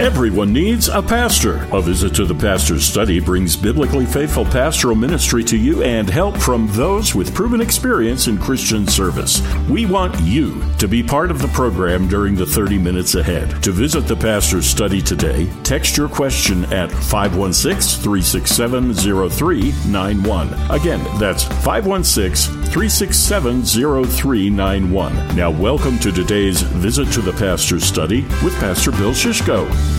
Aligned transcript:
Everyone 0.00 0.52
needs 0.52 0.88
a 0.88 1.00
pastor. 1.00 1.68
A 1.72 1.80
visit 1.80 2.16
to 2.16 2.26
the 2.26 2.34
pastor's 2.34 2.84
study 2.84 3.20
brings 3.20 3.54
biblically 3.54 4.04
faithful 4.04 4.44
pastoral 4.44 4.96
ministry 4.96 5.44
to 5.44 5.56
you 5.56 5.84
and 5.84 6.10
help 6.10 6.36
from 6.36 6.66
those 6.72 7.14
with 7.14 7.32
proven 7.32 7.60
experience 7.60 8.26
in 8.26 8.36
Christian 8.36 8.88
service. 8.88 9.40
We 9.68 9.86
want 9.86 10.18
you 10.20 10.64
to 10.78 10.88
be 10.88 11.00
part 11.00 11.30
of 11.30 11.40
the 11.40 11.46
program 11.48 12.08
during 12.08 12.34
the 12.34 12.44
30 12.44 12.76
minutes 12.76 13.14
ahead. 13.14 13.62
To 13.62 13.70
visit 13.70 14.08
the 14.08 14.16
pastor's 14.16 14.66
study 14.66 15.00
today, 15.00 15.48
text 15.62 15.96
your 15.96 16.08
question 16.08 16.64
at 16.72 16.90
516 16.90 18.02
367 18.02 18.94
0391. 18.94 20.54
Again, 20.72 21.04
that's 21.20 21.44
516 21.44 22.52
367 22.64 23.62
0391. 23.62 25.36
Now, 25.36 25.52
welcome 25.52 26.00
to 26.00 26.10
today's 26.10 26.62
visit 26.62 27.12
to 27.12 27.20
the 27.20 27.32
pastor's 27.34 27.84
study 27.84 28.22
with 28.42 28.58
Pastor 28.58 28.90
Bill 28.90 29.12
Shishko. 29.12 29.93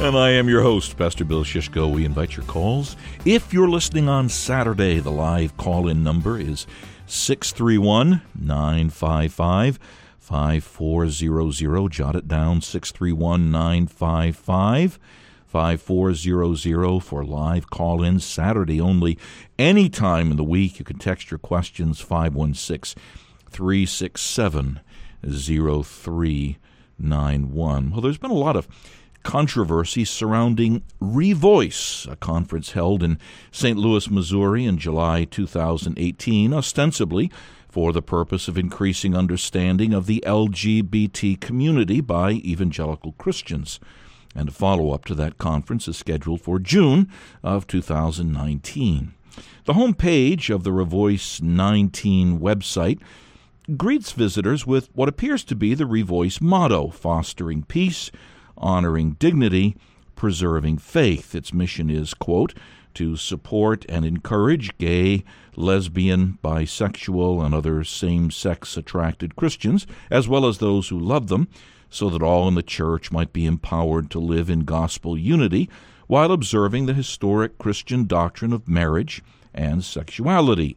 And 0.00 0.16
I 0.16 0.30
am 0.30 0.48
your 0.48 0.62
host, 0.62 0.96
Pastor 0.96 1.26
Bill 1.26 1.44
Shishko. 1.44 1.92
We 1.92 2.06
invite 2.06 2.34
your 2.34 2.46
calls. 2.46 2.96
If 3.26 3.52
you're 3.52 3.68
listening 3.68 4.08
on 4.08 4.30
Saturday, 4.30 4.98
the 4.98 5.10
live 5.10 5.58
call 5.58 5.88
in 5.88 6.02
number 6.02 6.40
is 6.40 6.66
631 7.04 8.22
955 8.34 9.78
5400. 10.18 11.92
Jot 11.92 12.16
it 12.16 12.26
down 12.26 12.62
631 12.62 13.50
955 13.50 14.98
5400 15.46 17.00
for 17.00 17.22
live 17.22 17.68
call 17.68 18.02
in 18.02 18.20
Saturday 18.20 18.80
only. 18.80 19.18
Any 19.58 19.90
time 19.90 20.30
in 20.30 20.38
the 20.38 20.44
week, 20.44 20.78
you 20.78 20.84
can 20.86 20.96
text 20.96 21.30
your 21.30 21.36
questions 21.36 22.00
516 22.00 22.98
367 23.50 24.80
0391. 25.22 27.90
Well, 27.90 28.00
there's 28.00 28.16
been 28.16 28.30
a 28.30 28.34
lot 28.34 28.56
of 28.56 28.66
controversy 29.22 30.04
surrounding 30.04 30.82
Revoice, 31.00 32.10
a 32.10 32.16
conference 32.16 32.72
held 32.72 33.02
in 33.02 33.18
St. 33.50 33.78
Louis, 33.78 34.10
Missouri 34.10 34.64
in 34.64 34.78
July 34.78 35.24
2018, 35.24 36.52
ostensibly 36.52 37.30
for 37.68 37.92
the 37.92 38.02
purpose 38.02 38.48
of 38.48 38.58
increasing 38.58 39.14
understanding 39.14 39.94
of 39.94 40.06
the 40.06 40.22
LGBT 40.26 41.40
community 41.40 42.00
by 42.00 42.32
evangelical 42.32 43.12
Christians. 43.12 43.78
And 44.34 44.48
a 44.48 44.52
follow 44.52 44.92
up 44.92 45.04
to 45.06 45.14
that 45.16 45.38
conference 45.38 45.88
is 45.88 45.96
scheduled 45.96 46.40
for 46.40 46.58
June 46.58 47.08
of 47.42 47.66
2019. 47.66 49.14
The 49.64 49.72
homepage 49.74 50.52
of 50.52 50.64
the 50.64 50.70
Revoice 50.70 51.40
19 51.40 52.40
website 52.40 53.00
greets 53.76 54.12
visitors 54.12 54.66
with 54.66 54.88
what 54.94 55.08
appears 55.08 55.44
to 55.44 55.54
be 55.54 55.74
the 55.74 55.84
Revoice 55.84 56.40
motto 56.40 56.88
fostering 56.88 57.62
peace 57.62 58.10
honoring 58.56 59.12
dignity, 59.12 59.76
preserving 60.16 60.78
faith. 60.78 61.34
Its 61.34 61.52
mission 61.52 61.90
is, 61.90 62.14
quote, 62.14 62.54
to 62.94 63.16
support 63.16 63.86
and 63.88 64.04
encourage 64.04 64.76
gay, 64.78 65.24
lesbian, 65.56 66.38
bisexual, 66.42 67.44
and 67.44 67.54
other 67.54 67.84
same 67.84 68.30
sex 68.30 68.76
attracted 68.76 69.36
Christians, 69.36 69.86
as 70.10 70.28
well 70.28 70.46
as 70.46 70.58
those 70.58 70.88
who 70.88 70.98
love 70.98 71.28
them, 71.28 71.48
so 71.88 72.10
that 72.10 72.22
all 72.22 72.48
in 72.48 72.54
the 72.54 72.62
church 72.62 73.10
might 73.10 73.32
be 73.32 73.46
empowered 73.46 74.10
to 74.10 74.18
live 74.18 74.50
in 74.50 74.60
gospel 74.60 75.16
unity 75.16 75.68
while 76.06 76.32
observing 76.32 76.86
the 76.86 76.94
historic 76.94 77.56
Christian 77.58 78.06
doctrine 78.06 78.52
of 78.52 78.68
marriage 78.68 79.22
and 79.54 79.84
sexuality. 79.84 80.76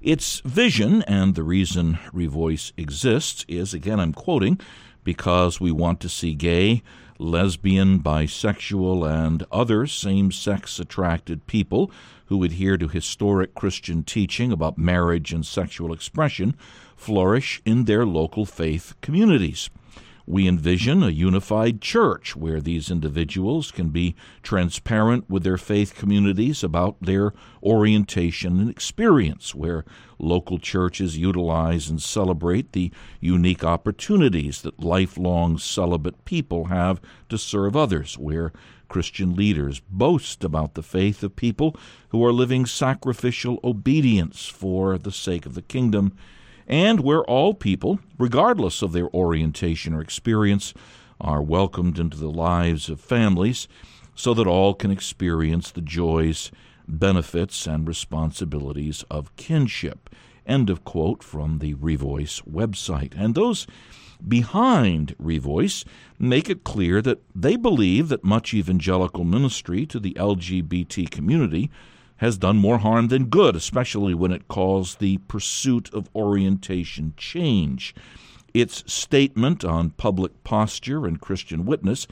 Its 0.00 0.40
vision 0.40 1.02
and 1.02 1.34
the 1.34 1.44
reason 1.44 1.98
Revoice 2.12 2.72
exists 2.76 3.44
is, 3.48 3.74
again, 3.74 4.00
I'm 4.00 4.12
quoting, 4.12 4.60
because 5.04 5.60
we 5.60 5.70
want 5.70 6.00
to 6.00 6.08
see 6.08 6.34
gay, 6.34 6.82
lesbian, 7.18 8.00
bisexual, 8.00 9.08
and 9.08 9.44
other 9.50 9.86
same 9.86 10.30
sex 10.32 10.78
attracted 10.78 11.46
people 11.46 11.90
who 12.26 12.44
adhere 12.44 12.76
to 12.76 12.88
historic 12.88 13.54
Christian 13.54 14.02
teaching 14.02 14.52
about 14.52 14.78
marriage 14.78 15.32
and 15.32 15.44
sexual 15.44 15.92
expression 15.92 16.54
flourish 16.96 17.60
in 17.64 17.84
their 17.84 18.06
local 18.06 18.46
faith 18.46 18.94
communities. 19.00 19.70
We 20.26 20.46
envision 20.46 21.02
a 21.02 21.08
unified 21.08 21.80
church 21.80 22.36
where 22.36 22.60
these 22.60 22.90
individuals 22.90 23.70
can 23.70 23.88
be 23.88 24.14
transparent 24.42 25.28
with 25.28 25.42
their 25.42 25.58
faith 25.58 25.94
communities 25.94 26.62
about 26.62 26.96
their 27.00 27.32
orientation 27.62 28.60
and 28.60 28.70
experience, 28.70 29.54
where 29.54 29.84
local 30.18 30.58
churches 30.58 31.18
utilize 31.18 31.88
and 31.88 32.00
celebrate 32.00 32.72
the 32.72 32.92
unique 33.20 33.64
opportunities 33.64 34.62
that 34.62 34.82
lifelong 34.82 35.58
celibate 35.58 36.24
people 36.24 36.66
have 36.66 37.00
to 37.28 37.36
serve 37.36 37.76
others, 37.76 38.16
where 38.16 38.52
Christian 38.88 39.34
leaders 39.34 39.80
boast 39.90 40.44
about 40.44 40.74
the 40.74 40.82
faith 40.82 41.22
of 41.22 41.34
people 41.34 41.74
who 42.10 42.24
are 42.24 42.32
living 42.32 42.66
sacrificial 42.66 43.58
obedience 43.64 44.46
for 44.46 44.98
the 44.98 45.10
sake 45.10 45.46
of 45.46 45.54
the 45.54 45.62
kingdom 45.62 46.12
and 46.66 47.00
where 47.00 47.22
all 47.24 47.54
people, 47.54 48.00
regardless 48.18 48.82
of 48.82 48.92
their 48.92 49.08
orientation 49.14 49.94
or 49.94 50.00
experience, 50.00 50.74
are 51.20 51.42
welcomed 51.42 51.98
into 51.98 52.16
the 52.16 52.30
lives 52.30 52.88
of 52.88 53.00
families 53.00 53.68
so 54.14 54.34
that 54.34 54.46
all 54.46 54.74
can 54.74 54.90
experience 54.90 55.70
the 55.70 55.80
joys, 55.80 56.50
benefits, 56.86 57.66
and 57.66 57.86
responsibilities 57.86 59.04
of 59.10 59.34
kinship. 59.36 60.10
End 60.46 60.68
of 60.68 60.84
quote 60.84 61.22
from 61.22 61.58
the 61.58 61.74
Revoice 61.74 62.42
website. 62.42 63.14
And 63.16 63.34
those 63.34 63.66
behind 64.26 65.14
Revoice 65.20 65.84
make 66.18 66.50
it 66.50 66.64
clear 66.64 67.00
that 67.02 67.22
they 67.34 67.56
believe 67.56 68.08
that 68.08 68.24
much 68.24 68.52
evangelical 68.52 69.24
ministry 69.24 69.86
to 69.86 69.98
the 69.98 70.14
LGBT 70.14 71.10
community 71.10 71.70
has 72.22 72.38
done 72.38 72.56
more 72.56 72.78
harm 72.78 73.08
than 73.08 73.24
good, 73.24 73.56
especially 73.56 74.14
when 74.14 74.30
it 74.30 74.46
calls 74.46 74.94
the 74.94 75.18
pursuit 75.26 75.92
of 75.92 76.08
orientation 76.14 77.12
change. 77.16 77.92
Its 78.54 78.84
statement 78.86 79.64
on 79.64 79.90
public 79.90 80.44
posture 80.44 81.04
and 81.04 81.20
Christian 81.20 81.64
witness 81.64 82.06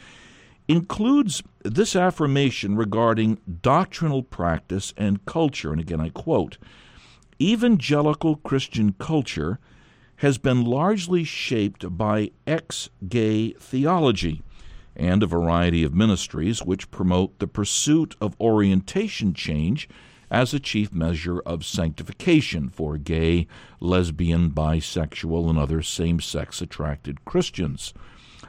includes 0.66 1.44
this 1.62 1.94
affirmation 1.94 2.75
regarding 2.75 3.38
doctrinal 3.62 4.25
practice 4.25 4.93
and 4.97 5.25
culture. 5.26 5.71
And 5.71 5.81
again, 5.81 6.00
I 6.00 6.09
quote 6.09 6.59
Evangelical 7.41 8.34
Christian 8.34 8.94
culture 8.98 9.60
has 10.16 10.38
been 10.38 10.65
largely 10.65 11.22
shaped 11.22 11.97
by 11.97 12.32
ex 12.48 12.91
gay 13.09 13.53
theology 13.53 14.42
and 15.00 15.22
a 15.22 15.26
variety 15.26 15.82
of 15.82 15.94
ministries 15.94 16.62
which 16.62 16.90
promote 16.90 17.38
the 17.38 17.46
pursuit 17.46 18.14
of 18.20 18.38
orientation 18.38 19.32
change 19.32 19.88
as 20.30 20.52
a 20.52 20.60
chief 20.60 20.92
measure 20.92 21.40
of 21.40 21.64
sanctification 21.64 22.68
for 22.68 22.98
gay, 22.98 23.46
lesbian, 23.80 24.50
bisexual, 24.50 25.48
and 25.48 25.58
other 25.58 25.80
same 25.80 26.20
sex 26.20 26.60
attracted 26.60 27.24
Christians. 27.24 27.94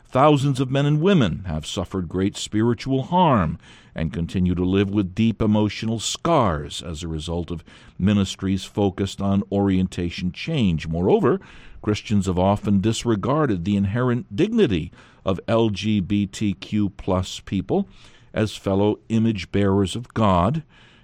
Thousands 0.05 0.59
of 0.59 0.69
men 0.69 0.85
and 0.85 1.01
women 1.01 1.45
have 1.47 1.65
suffered 1.65 2.09
great 2.09 2.35
spiritual 2.35 3.03
harm 3.03 3.57
and 3.95 4.11
continue 4.11 4.53
to 4.53 4.65
live 4.65 4.89
with 4.89 5.15
deep 5.15 5.41
emotional 5.41 5.99
scars 5.99 6.83
as 6.83 7.01
a 7.01 7.07
result 7.07 7.49
of 7.49 7.63
ministries 7.97 8.65
focused 8.65 9.21
on 9.21 9.43
orientation 9.53 10.33
change. 10.33 10.85
Moreover, 10.85 11.39
Christians 11.81 12.25
have 12.25 12.37
often 12.37 12.81
disregarded 12.81 13.63
the 13.63 13.77
inherent 13.77 14.35
dignity 14.35 14.91
of 15.25 15.39
LGBTQ 15.47 16.91
plus 16.97 17.39
people 17.39 17.87
as 18.33 18.55
fellow 18.55 18.99
image 19.09 19.51
bearers 19.51 19.95
of 19.95 20.13
God, 20.13 20.63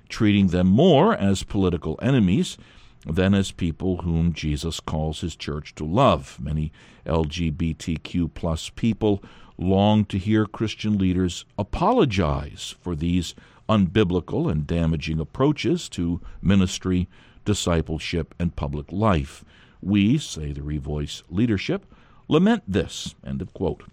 treating 0.09 0.47
them 0.47 0.67
more 0.67 1.13
as 1.13 1.44
political 1.44 2.00
enemies 2.01 2.57
than 3.06 3.33
as 3.33 3.51
people 3.51 3.97
whom 3.97 4.33
Jesus 4.33 4.79
calls 4.79 5.22
his 5.22 5.35
church 5.35 5.75
to 5.75 5.85
love. 5.85 6.38
Many 6.39 6.72
LGBTQ 7.06 8.33
plus 8.33 8.69
people 8.69 9.23
long 9.57 10.06
to 10.06 10.18
hear 10.18 10.45
Christian 10.45 10.97
leaders 10.97 11.45
apologize 11.57 12.75
for 12.80 12.95
these 12.95 13.33
unbiblical 13.68 14.50
and 14.51 14.65
damaging 14.65 15.19
approaches 15.19 15.89
to 15.89 16.21
ministry, 16.41 17.07
discipleship, 17.45 18.36
and 18.39 18.56
public 18.56 18.91
life. 18.91 19.44
We, 19.81 20.18
say 20.18 20.51
the 20.51 20.62
Revoice 20.62 21.24
leadership, 21.30 21.86
lament 22.27 22.63
this. 22.68 23.15
End 23.25 23.41
of 23.41 23.53
quote. 23.53 23.83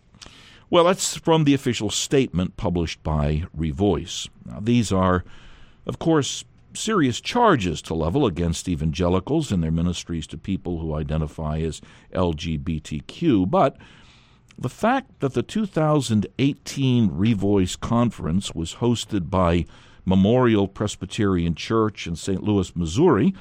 Well, 0.74 0.82
that's 0.82 1.16
from 1.16 1.44
the 1.44 1.54
official 1.54 1.88
statement 1.88 2.56
published 2.56 3.00
by 3.04 3.44
Revoice. 3.56 4.28
Now, 4.44 4.58
these 4.60 4.90
are, 4.90 5.22
of 5.86 6.00
course, 6.00 6.44
serious 6.72 7.20
charges 7.20 7.80
to 7.82 7.94
level 7.94 8.26
against 8.26 8.68
evangelicals 8.68 9.52
and 9.52 9.62
their 9.62 9.70
ministries 9.70 10.26
to 10.26 10.36
people 10.36 10.80
who 10.80 10.96
identify 10.96 11.60
as 11.60 11.80
LGBTQ, 12.12 13.48
but 13.48 13.76
the 14.58 14.68
fact 14.68 15.20
that 15.20 15.34
the 15.34 15.44
2018 15.44 17.08
Revoice 17.08 17.78
Conference 17.78 18.52
was 18.52 18.74
hosted 18.74 19.30
by 19.30 19.66
Memorial 20.04 20.66
Presbyterian 20.66 21.54
Church 21.54 22.08
in 22.08 22.16
St. 22.16 22.42
Louis, 22.42 22.74
Missouri, 22.74 23.32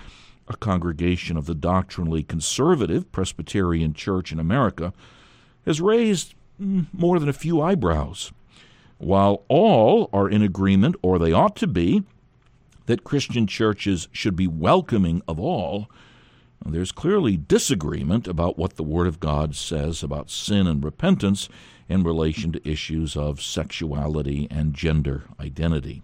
a 0.47 0.55
congregation 0.55 1.35
of 1.35 1.47
the 1.47 1.55
doctrinally 1.55 2.21
conservative 2.21 3.11
Presbyterian 3.11 3.95
Church 3.95 4.31
in 4.31 4.39
America, 4.39 4.93
has 5.65 5.81
raised 5.81 6.35
more 6.57 7.19
than 7.19 7.29
a 7.29 7.33
few 7.33 7.61
eyebrows. 7.61 8.31
While 8.97 9.43
all 9.47 10.09
are 10.13 10.29
in 10.29 10.41
agreement, 10.41 10.95
or 11.01 11.19
they 11.19 11.33
ought 11.33 11.55
to 11.57 11.67
be, 11.67 12.03
that 12.85 13.03
Christian 13.03 13.47
churches 13.47 14.07
should 14.11 14.35
be 14.35 14.47
welcoming 14.47 15.21
of 15.27 15.39
all, 15.39 15.89
there's 16.65 16.93
clearly 16.93 17.35
disagreement 17.35 18.27
about 18.27 18.57
what 18.57 18.75
the 18.75 18.83
Word 18.83 19.07
of 19.07 19.19
God 19.19 19.55
says 19.55 20.01
about 20.01 20.29
sin 20.29 20.65
and 20.65 20.83
repentance 20.83 21.49
in 21.89 22.03
relation 22.03 22.53
to 22.53 22.69
issues 22.69 23.17
of 23.17 23.41
sexuality 23.41 24.47
and 24.49 24.73
gender 24.73 25.23
identity. 25.39 26.01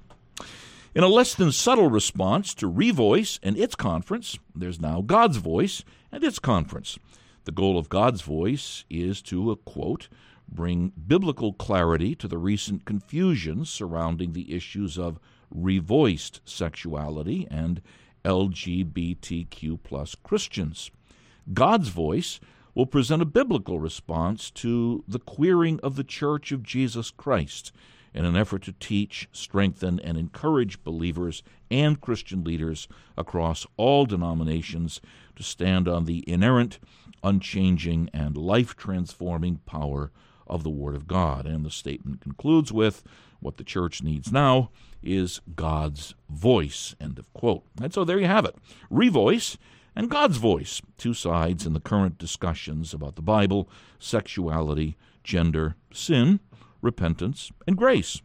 In 0.94 1.04
a 1.04 1.08
less 1.08 1.36
than 1.36 1.52
subtle 1.52 1.90
response 1.90 2.54
to 2.56 2.70
Revoice 2.70 3.40
and 3.42 3.58
its 3.58 3.76
conference, 3.76 4.38
there's 4.54 4.82
now 4.82 5.02
God's 5.02 5.38
Voice 5.38 5.84
and 6.12 6.24
its 6.24 6.40
conference. 6.40 7.00
The 7.46 7.52
goal 7.52 7.78
of 7.78 7.90
God's 7.90 8.22
Voice 8.22 8.84
is 8.90 9.22
to, 9.24 9.52
uh, 9.52 9.56
quote, 9.56 10.10
bring 10.52 10.92
biblical 11.08 11.54
clarity 11.54 12.16
to 12.16 12.28
the 12.28 12.38
recent 12.38 12.86
confusion 12.86 13.66
surrounding 13.66 14.34
the 14.34 14.54
issues 14.54 14.98
of 14.98 15.20
revoiced 15.54 16.42
sexuality 16.46 17.48
and 17.50 17.82
LGBTQ 18.26 19.80
plus 19.84 20.16
Christians. 20.16 20.92
God's 21.54 21.90
voice 21.90 22.40
will 22.76 22.86
present 22.86 23.22
a 23.22 23.26
biblical 23.26 23.80
response 23.80 24.52
to 24.52 25.04
the 25.08 25.20
queering 25.20 25.80
of 25.82 25.96
the 25.96 26.04
Church 26.04 26.52
of 26.52 26.64
Jesus 26.64 27.12
Christ 27.12 27.72
in 28.14 28.26
an 28.26 28.36
effort 28.36 28.64
to 28.64 28.74
teach, 28.74 29.30
strengthen, 29.32 30.00
and 30.00 30.18
encourage 30.18 30.84
believers 30.84 31.44
and 31.70 32.02
Christian 32.02 32.44
leaders 32.44 32.88
across 33.18 33.68
all 33.78 34.06
denominations 34.06 35.00
to 35.36 35.44
stand 35.44 35.88
on 35.88 36.06
the 36.06 36.24
inerrant, 36.28 36.80
unchanging, 37.24 38.10
and 38.14 38.36
life 38.36 38.76
transforming 38.76 39.58
power 39.66 40.12
of 40.50 40.64
the 40.64 40.70
Word 40.70 40.96
of 40.96 41.08
God. 41.08 41.46
And 41.46 41.66
the 41.66 41.72
statement 41.72 42.22
concludes 42.22 42.72
with 42.72 43.04
what 43.40 43.58
the 43.58 43.64
church 43.64 44.02
needs 44.04 44.32
now 44.32 44.70
is 45.02 45.42
God's 45.56 46.16
voice. 46.30 46.96
End 47.00 47.20
of 47.20 47.32
quote. 47.34 47.64
And 47.82 47.94
so 47.94 48.04
there 48.04 48.20
you 48.20 48.28
have 48.28 48.46
it. 48.46 48.56
Revoice 48.92 49.58
and 49.96 50.10
God's 50.10 50.38
voice, 50.38 50.82
two 50.98 51.14
sides 51.14 51.66
in 51.66 51.74
the 51.74 51.80
current 51.80 52.18
discussions 52.18 52.94
about 52.94 53.16
the 53.16 53.22
Bible, 53.22 53.70
sexuality, 53.98 54.96
gender, 55.24 55.76
sin, 55.92 56.40
repentance, 56.82 57.52
and 57.68 57.78
grace. 57.78 58.22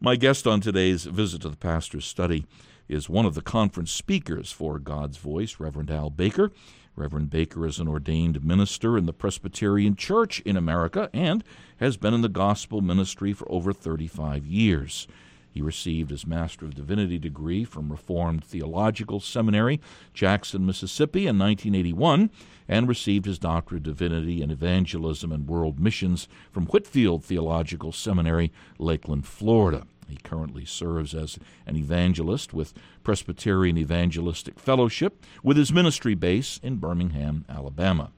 My 0.00 0.16
guest 0.16 0.46
on 0.46 0.60
today's 0.60 1.04
visit 1.04 1.42
to 1.42 1.48
the 1.48 1.56
pastor's 1.56 2.04
study 2.04 2.46
is 2.88 3.08
one 3.08 3.26
of 3.26 3.34
the 3.34 3.42
conference 3.42 3.90
speakers 3.90 4.50
for 4.50 4.78
God's 4.78 5.18
Voice, 5.18 5.60
Reverend 5.60 5.90
Al 5.90 6.10
Baker. 6.10 6.50
Reverend 6.98 7.30
Baker 7.30 7.64
is 7.64 7.78
an 7.78 7.86
ordained 7.86 8.44
minister 8.44 8.98
in 8.98 9.06
the 9.06 9.12
Presbyterian 9.12 9.94
Church 9.94 10.40
in 10.40 10.56
America 10.56 11.08
and 11.12 11.44
has 11.76 11.96
been 11.96 12.12
in 12.12 12.22
the 12.22 12.28
gospel 12.28 12.80
ministry 12.80 13.32
for 13.32 13.50
over 13.50 13.72
35 13.72 14.44
years. 14.44 15.06
He 15.48 15.62
received 15.62 16.10
his 16.10 16.26
Master 16.26 16.66
of 16.66 16.74
Divinity 16.74 17.18
degree 17.18 17.64
from 17.64 17.90
Reformed 17.90 18.44
Theological 18.44 19.20
Seminary, 19.20 19.80
Jackson, 20.12 20.66
Mississippi, 20.66 21.28
in 21.28 21.38
1981, 21.38 22.30
and 22.66 22.88
received 22.88 23.26
his 23.26 23.38
Doctor 23.38 23.76
of 23.76 23.84
Divinity 23.84 24.42
in 24.42 24.50
Evangelism 24.50 25.30
and 25.30 25.48
World 25.48 25.78
Missions 25.78 26.26
from 26.50 26.66
Whitefield 26.66 27.24
Theological 27.24 27.92
Seminary, 27.92 28.52
Lakeland, 28.78 29.24
Florida. 29.24 29.86
He 30.08 30.16
currently 30.16 30.64
serves 30.64 31.14
as 31.14 31.38
an 31.66 31.76
evangelist 31.76 32.54
with 32.54 32.72
Presbyterian 33.04 33.76
Evangelistic 33.76 34.58
Fellowship, 34.58 35.24
with 35.42 35.56
his 35.56 35.72
ministry 35.72 36.14
base 36.14 36.58
in 36.62 36.76
Birmingham, 36.76 37.44
Alabama. 37.48 38.10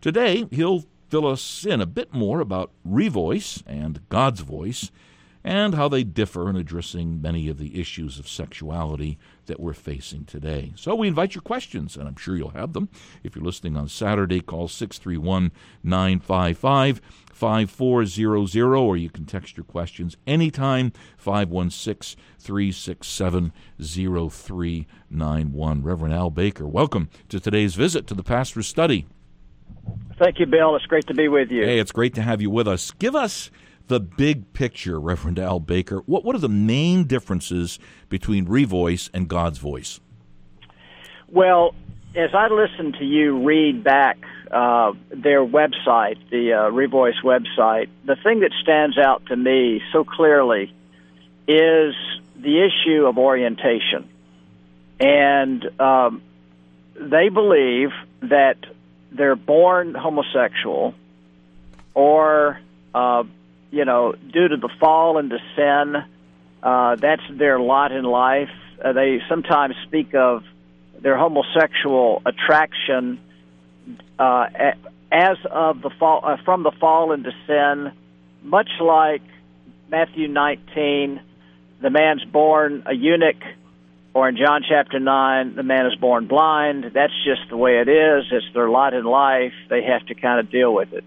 Today, 0.00 0.46
he'll 0.50 0.84
fill 1.08 1.26
us 1.26 1.66
in 1.66 1.80
a 1.80 1.86
bit 1.86 2.12
more 2.14 2.40
about 2.40 2.70
Revoice 2.86 3.62
and 3.66 4.00
God's 4.08 4.40
Voice 4.40 4.90
and 5.42 5.74
how 5.74 5.88
they 5.88 6.04
differ 6.04 6.50
in 6.50 6.56
addressing 6.56 7.20
many 7.20 7.48
of 7.48 7.58
the 7.58 7.80
issues 7.80 8.18
of 8.18 8.28
sexuality 8.28 9.18
that 9.46 9.60
we're 9.60 9.72
facing 9.72 10.24
today. 10.24 10.72
So 10.76 10.94
we 10.94 11.08
invite 11.08 11.34
your 11.34 11.42
questions, 11.42 11.96
and 11.96 12.06
I'm 12.06 12.16
sure 12.16 12.36
you'll 12.36 12.50
have 12.50 12.72
them. 12.72 12.88
If 13.24 13.34
you're 13.34 13.44
listening 13.44 13.76
on 13.76 13.88
Saturday, 13.88 14.40
call 14.40 14.68
631 14.68 15.50
955 15.82 17.00
5400, 17.32 18.76
or 18.76 18.96
you 18.98 19.08
can 19.08 19.24
text 19.24 19.56
your 19.56 19.64
questions 19.64 20.16
anytime 20.26 20.92
516 21.16 22.20
367 22.38 23.52
0391. 23.80 25.82
Reverend 25.82 26.14
Al 26.14 26.30
Baker, 26.30 26.66
welcome 26.66 27.08
to 27.30 27.40
today's 27.40 27.74
visit 27.74 28.06
to 28.08 28.14
the 28.14 28.22
Pastor's 28.22 28.66
Study. 28.66 29.06
Thank 30.18 30.38
you, 30.38 30.44
Bill. 30.44 30.76
It's 30.76 30.84
great 30.84 31.06
to 31.06 31.14
be 31.14 31.28
with 31.28 31.50
you. 31.50 31.64
Hey, 31.64 31.78
it's 31.78 31.92
great 31.92 32.14
to 32.14 32.22
have 32.22 32.42
you 32.42 32.50
with 32.50 32.68
us. 32.68 32.90
Give 32.90 33.16
us 33.16 33.50
the 33.90 34.00
big 34.00 34.52
picture, 34.52 35.00
Reverend 35.00 35.38
Al 35.38 35.58
Baker. 35.58 35.98
What 36.06 36.24
what 36.24 36.34
are 36.36 36.38
the 36.38 36.48
main 36.48 37.04
differences 37.04 37.78
between 38.08 38.46
Revoice 38.46 39.10
and 39.12 39.28
God's 39.28 39.58
voice? 39.58 40.00
Well, 41.28 41.74
as 42.14 42.30
I 42.32 42.48
listen 42.48 42.92
to 42.92 43.04
you 43.04 43.44
read 43.44 43.82
back 43.82 44.18
uh, 44.50 44.92
their 45.10 45.44
website, 45.44 46.18
the 46.30 46.52
uh, 46.52 46.70
Revoice 46.70 47.20
website, 47.24 47.88
the 48.04 48.16
thing 48.16 48.40
that 48.40 48.52
stands 48.62 48.96
out 48.96 49.26
to 49.26 49.36
me 49.36 49.82
so 49.92 50.04
clearly 50.04 50.72
is 51.48 51.94
the 52.36 52.64
issue 52.64 53.06
of 53.06 53.18
orientation, 53.18 54.08
and 55.00 55.68
um, 55.80 56.22
they 56.94 57.28
believe 57.28 57.90
that 58.22 58.58
they're 59.10 59.34
born 59.34 59.94
homosexual 59.94 60.94
or 61.94 62.60
uh, 62.94 63.24
you 63.70 63.84
know, 63.84 64.12
due 64.12 64.48
to 64.48 64.56
the 64.56 64.68
fall 64.80 65.18
into 65.18 65.38
sin, 65.56 65.96
uh, 66.62 66.96
that's 66.96 67.22
their 67.30 67.58
lot 67.58 67.92
in 67.92 68.04
life. 68.04 68.50
Uh, 68.82 68.92
they 68.92 69.20
sometimes 69.28 69.74
speak 69.86 70.14
of 70.14 70.42
their 71.00 71.16
homosexual 71.16 72.22
attraction 72.26 73.20
uh, 74.18 74.46
as 75.10 75.38
of 75.50 75.82
the 75.82 75.90
fall 75.98 76.20
uh, 76.24 76.36
from 76.44 76.62
the 76.62 76.72
fall 76.78 77.12
into 77.12 77.32
sin, 77.46 77.92
much 78.42 78.68
like 78.80 79.22
Matthew 79.90 80.28
19, 80.28 81.20
the 81.80 81.90
man's 81.90 82.24
born 82.24 82.84
a 82.86 82.94
eunuch, 82.94 83.42
or 84.12 84.28
in 84.28 84.36
John 84.36 84.62
chapter 84.68 84.98
9, 84.98 85.54
the 85.54 85.62
man 85.62 85.86
is 85.86 85.94
born 85.96 86.26
blind. 86.26 86.92
That's 86.92 87.12
just 87.24 87.48
the 87.48 87.56
way 87.56 87.78
it 87.78 87.88
is. 87.88 88.24
It's 88.30 88.46
their 88.54 88.68
lot 88.68 88.92
in 88.94 89.04
life. 89.04 89.52
They 89.68 89.82
have 89.84 90.04
to 90.06 90.14
kind 90.14 90.40
of 90.40 90.50
deal 90.50 90.72
with 90.72 90.92
it. 90.92 91.04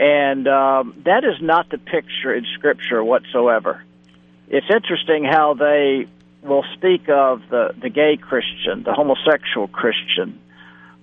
And 0.00 0.48
um, 0.48 0.94
that 1.04 1.24
is 1.24 1.42
not 1.42 1.68
the 1.68 1.76
picture 1.76 2.32
in 2.32 2.46
Scripture 2.54 3.04
whatsoever. 3.04 3.84
It's 4.48 4.66
interesting 4.74 5.24
how 5.24 5.52
they 5.52 6.06
will 6.42 6.64
speak 6.72 7.10
of 7.10 7.42
the, 7.50 7.74
the 7.78 7.90
gay 7.90 8.16
Christian, 8.16 8.82
the 8.82 8.94
homosexual 8.94 9.68
Christian, 9.68 10.40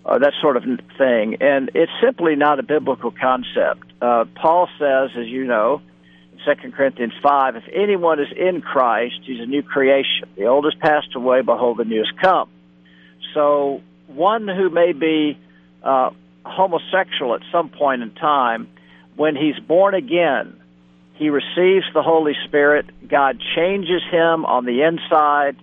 uh, 0.04 0.18
that 0.18 0.34
sort 0.42 0.58
of 0.58 0.64
thing. 0.98 1.38
And 1.42 1.70
it's 1.76 1.92
simply 2.02 2.36
not 2.36 2.58
a 2.60 2.64
biblical 2.64 3.12
concept. 3.12 3.84
Uh, 4.02 4.26
Paul 4.34 4.68
says, 4.80 5.12
as 5.16 5.28
you 5.28 5.46
know, 5.46 5.84
2 6.44 6.72
Corinthians 6.72 7.14
5, 7.22 7.56
if 7.56 7.64
anyone 7.72 8.20
is 8.20 8.30
in 8.36 8.62
Christ, 8.62 9.20
he's 9.26 9.40
a 9.40 9.46
new 9.46 9.62
creation. 9.62 10.28
The 10.36 10.46
old 10.46 10.66
has 10.66 10.74
passed 10.74 11.14
away, 11.16 11.44
behold, 11.44 11.78
the 11.78 11.86
new 11.86 12.00
has 12.00 12.12
come. 12.20 12.50
So 13.36 13.84
one 14.08 14.48
who 14.48 14.72
may 14.72 14.94
be 14.94 15.38
uh, 15.84 16.10
homosexual 16.44 17.36
at 17.36 17.42
some 17.52 17.70
point 17.70 18.02
in 18.02 18.10
time 18.16 18.70
when 19.18 19.36
he's 19.36 19.60
born 19.60 19.96
again, 19.96 20.56
he 21.16 21.30
receives 21.30 21.86
the 21.94 22.04
Holy 22.04 22.36
Spirit. 22.46 22.86
God 23.08 23.42
changes 23.56 24.04
him 24.10 24.46
on 24.46 24.66
the 24.66 24.84
inside. 24.84 25.58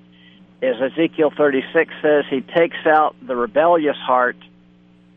As 0.61 0.75
Ezekiel 0.81 1.33
36 1.37 1.95
says, 2.03 2.25
he 2.29 2.41
takes 2.41 2.85
out 2.85 3.15
the 3.23 3.37
rebellious 3.37 3.97
heart 3.97 4.37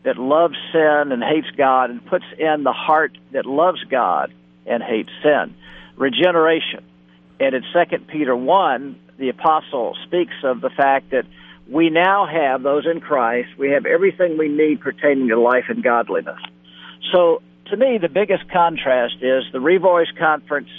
that 0.04 0.16
loves 0.16 0.54
sin 0.72 1.10
and 1.10 1.22
hates 1.22 1.50
God 1.56 1.90
and 1.90 2.04
puts 2.06 2.24
in 2.38 2.62
the 2.62 2.72
heart 2.72 3.18
that 3.32 3.44
loves 3.44 3.82
God 3.84 4.32
and 4.66 4.82
hates 4.82 5.10
sin. 5.22 5.54
Regeneration. 5.96 6.84
And 7.40 7.54
in 7.56 7.62
2 7.72 7.98
Peter 8.06 8.36
1, 8.36 9.00
the 9.18 9.30
apostle 9.30 9.96
speaks 10.06 10.34
of 10.44 10.60
the 10.60 10.70
fact 10.70 11.10
that 11.10 11.26
we 11.68 11.90
now 11.90 12.26
have, 12.26 12.62
those 12.62 12.86
in 12.86 13.00
Christ, 13.00 13.48
we 13.58 13.70
have 13.70 13.84
everything 13.84 14.38
we 14.38 14.48
need 14.48 14.80
pertaining 14.80 15.28
to 15.28 15.40
life 15.40 15.64
and 15.68 15.82
godliness. 15.82 16.40
So 17.12 17.42
to 17.70 17.76
me, 17.76 17.98
the 17.98 18.08
biggest 18.08 18.48
contrast 18.50 19.16
is 19.20 19.44
the 19.52 19.58
Revoice 19.58 20.16
Conference 20.18 20.70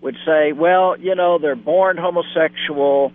would 0.00 0.16
say, 0.24 0.52
well, 0.52 0.98
you 0.98 1.14
know, 1.14 1.38
they're 1.38 1.56
born 1.56 1.96
homosexual. 1.96 3.12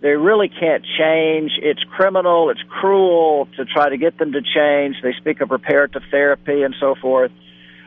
They 0.00 0.10
really 0.10 0.48
can't 0.48 0.84
change. 0.98 1.52
It's 1.60 1.82
criminal. 1.84 2.50
It's 2.50 2.62
cruel 2.68 3.48
to 3.56 3.64
try 3.64 3.88
to 3.88 3.96
get 3.96 4.18
them 4.18 4.32
to 4.32 4.40
change. 4.42 4.96
They 5.02 5.12
speak 5.12 5.40
of 5.40 5.50
reparative 5.50 6.02
therapy 6.10 6.62
and 6.62 6.74
so 6.80 6.94
forth. 6.94 7.32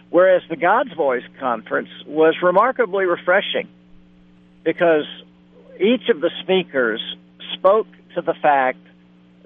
Whereas 0.10 0.44
the 0.50 0.56
God's 0.56 0.94
Voice 0.94 1.24
Conference 1.40 1.90
was 2.06 2.36
remarkably 2.44 3.06
refreshing 3.06 3.68
because 4.64 5.06
each 5.80 6.08
of 6.10 6.22
the 6.22 6.30
speakers 6.42 7.02
spoke 7.54 7.88
to 8.14 8.22
the 8.22 8.36
fact 8.36 8.78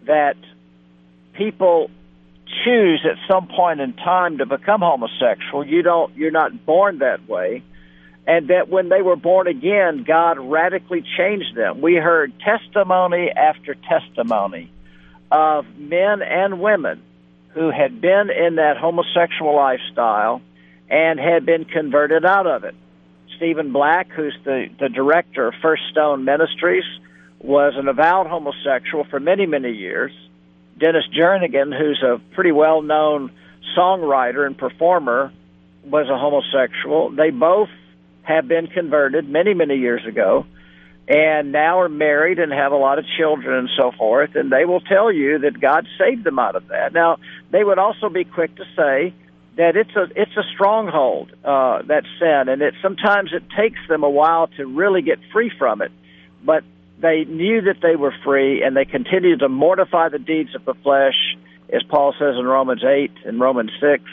that 0.06 0.36
people 1.34 1.90
choose 2.64 3.06
at 3.06 3.18
some 3.28 3.48
point 3.48 3.80
in 3.80 3.94
time 3.94 4.40
to 4.40 4.46
become 4.46 4.82
homosexual. 4.82 5.66
You 5.66 5.82
don't. 5.82 6.16
You're 6.16 6.32
not 6.32 6.66
born 6.66 7.00
that 7.00 7.28
way. 7.28 7.64
And 8.26 8.50
that 8.50 8.68
when 8.68 8.90
they 8.90 9.02
were 9.02 9.16
born 9.16 9.48
again, 9.48 10.04
God 10.06 10.38
radically 10.38 11.04
changed 11.18 11.56
them. 11.56 11.80
We 11.80 11.96
heard 11.96 12.34
testimony 12.40 13.32
after 13.32 13.74
testimony 13.76 14.70
of 15.32 15.66
men 15.78 16.22
and 16.22 16.60
women 16.60 17.02
who 17.54 17.72
had 17.72 18.02
been 18.02 18.30
in 18.30 18.56
that 18.56 18.78
homosexual 18.78 19.56
lifestyle 19.56 20.42
and 20.90 21.20
had 21.20 21.46
been 21.46 21.66
converted 21.66 22.26
out 22.26 22.48
of 22.48 22.66
it. 22.66 22.76
Stephen 23.38 23.72
Black, 23.72 24.10
who's 24.10 24.38
the, 24.44 24.68
the 24.80 24.90
director 24.90 25.48
of 25.48 25.54
First 25.62 25.84
Stone 25.92 26.26
Ministries, 26.26 26.84
was 27.40 27.74
an 27.78 27.88
avowed 27.88 28.28
homosexual 28.28 29.06
for 29.06 29.20
many, 29.20 29.46
many 29.46 29.72
years. 29.72 30.12
Dennis 30.78 31.06
Jernigan, 31.16 31.78
who's 31.78 32.02
a 32.04 32.20
pretty 32.34 32.52
well 32.52 32.82
known 32.82 33.32
songwriter 33.78 34.46
and 34.46 34.58
performer, 34.58 35.32
was 35.84 36.08
a 36.10 36.18
homosexual. 36.18 37.12
They 37.12 37.30
both 37.30 37.70
have 38.24 38.48
been 38.48 38.68
converted 38.68 39.28
many, 39.30 39.54
many 39.54 39.76
years 39.78 40.06
ago 40.06 40.46
and 41.08 41.54
now 41.54 41.80
are 41.80 41.88
married 41.90 42.38
and 42.38 42.52
have 42.52 42.74
a 42.74 42.76
lot 42.76 43.00
of 43.00 43.06
children 43.18 43.58
and 43.58 43.70
so 43.78 43.92
forth. 43.98 44.36
And 44.36 44.52
they 44.52 44.66
will 44.66 44.82
tell 44.82 45.12
you 45.12 45.40
that 45.40 45.60
God 45.60 45.88
saved 45.98 46.26
them 46.26 46.38
out 46.38 46.56
of 46.58 46.68
that. 46.68 46.92
Now, 46.92 47.18
they 47.50 47.64
would 47.64 47.80
also 47.80 48.10
be 48.10 48.26
quick 48.26 48.56
to 48.58 48.66
say, 48.76 49.14
that 49.58 49.76
it's 49.76 49.96
a 49.96 50.08
it's 50.16 50.38
a 50.38 50.44
stronghold 50.54 51.32
uh, 51.44 51.82
that 51.84 52.04
sin, 52.20 52.48
and 52.48 52.62
it 52.62 52.76
sometimes 52.82 53.34
it 53.34 53.44
takes 53.58 53.80
them 53.90 54.04
a 54.04 54.10
while 54.10 54.48
to 54.56 54.66
really 54.66 55.02
get 55.02 55.18
free 55.34 55.52
from 55.58 55.82
it. 55.82 55.92
But 56.44 56.64
they 57.00 57.26
knew 57.26 57.62
that 57.62 57.78
they 57.82 57.96
were 57.96 58.14
free, 58.24 58.64
and 58.64 58.76
they 58.76 58.86
continued 58.86 59.40
to 59.40 59.50
mortify 59.50 60.10
the 60.10 60.20
deeds 60.20 60.56
of 60.56 60.66
the 60.66 60.74
flesh, 60.74 61.38
as 61.72 61.84
Paul 61.84 62.14
says 62.18 62.36
in 62.40 62.46
Romans 62.46 62.84
eight 62.84 63.12
and 63.26 63.40
Romans 63.40 63.72
six, 63.80 64.04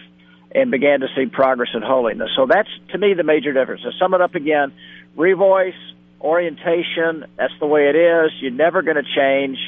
and 0.54 0.70
began 0.70 1.00
to 1.00 1.08
see 1.16 1.26
progress 1.26 1.70
in 1.74 1.82
holiness. 1.82 2.30
So 2.36 2.46
that's 2.46 2.68
to 2.90 2.98
me 2.98 3.14
the 3.14 3.22
major 3.22 3.52
difference. 3.52 3.82
To 3.82 3.92
sum 3.98 4.14
it 4.14 4.20
up 4.20 4.34
again, 4.34 4.72
revoice, 5.16 5.72
orientation. 6.20 7.26
That's 7.36 7.54
the 7.58 7.66
way 7.66 7.88
it 7.88 7.96
is. 7.96 8.32
You're 8.40 8.50
never 8.50 8.82
going 8.82 8.96
to 8.96 9.14
change. 9.16 9.58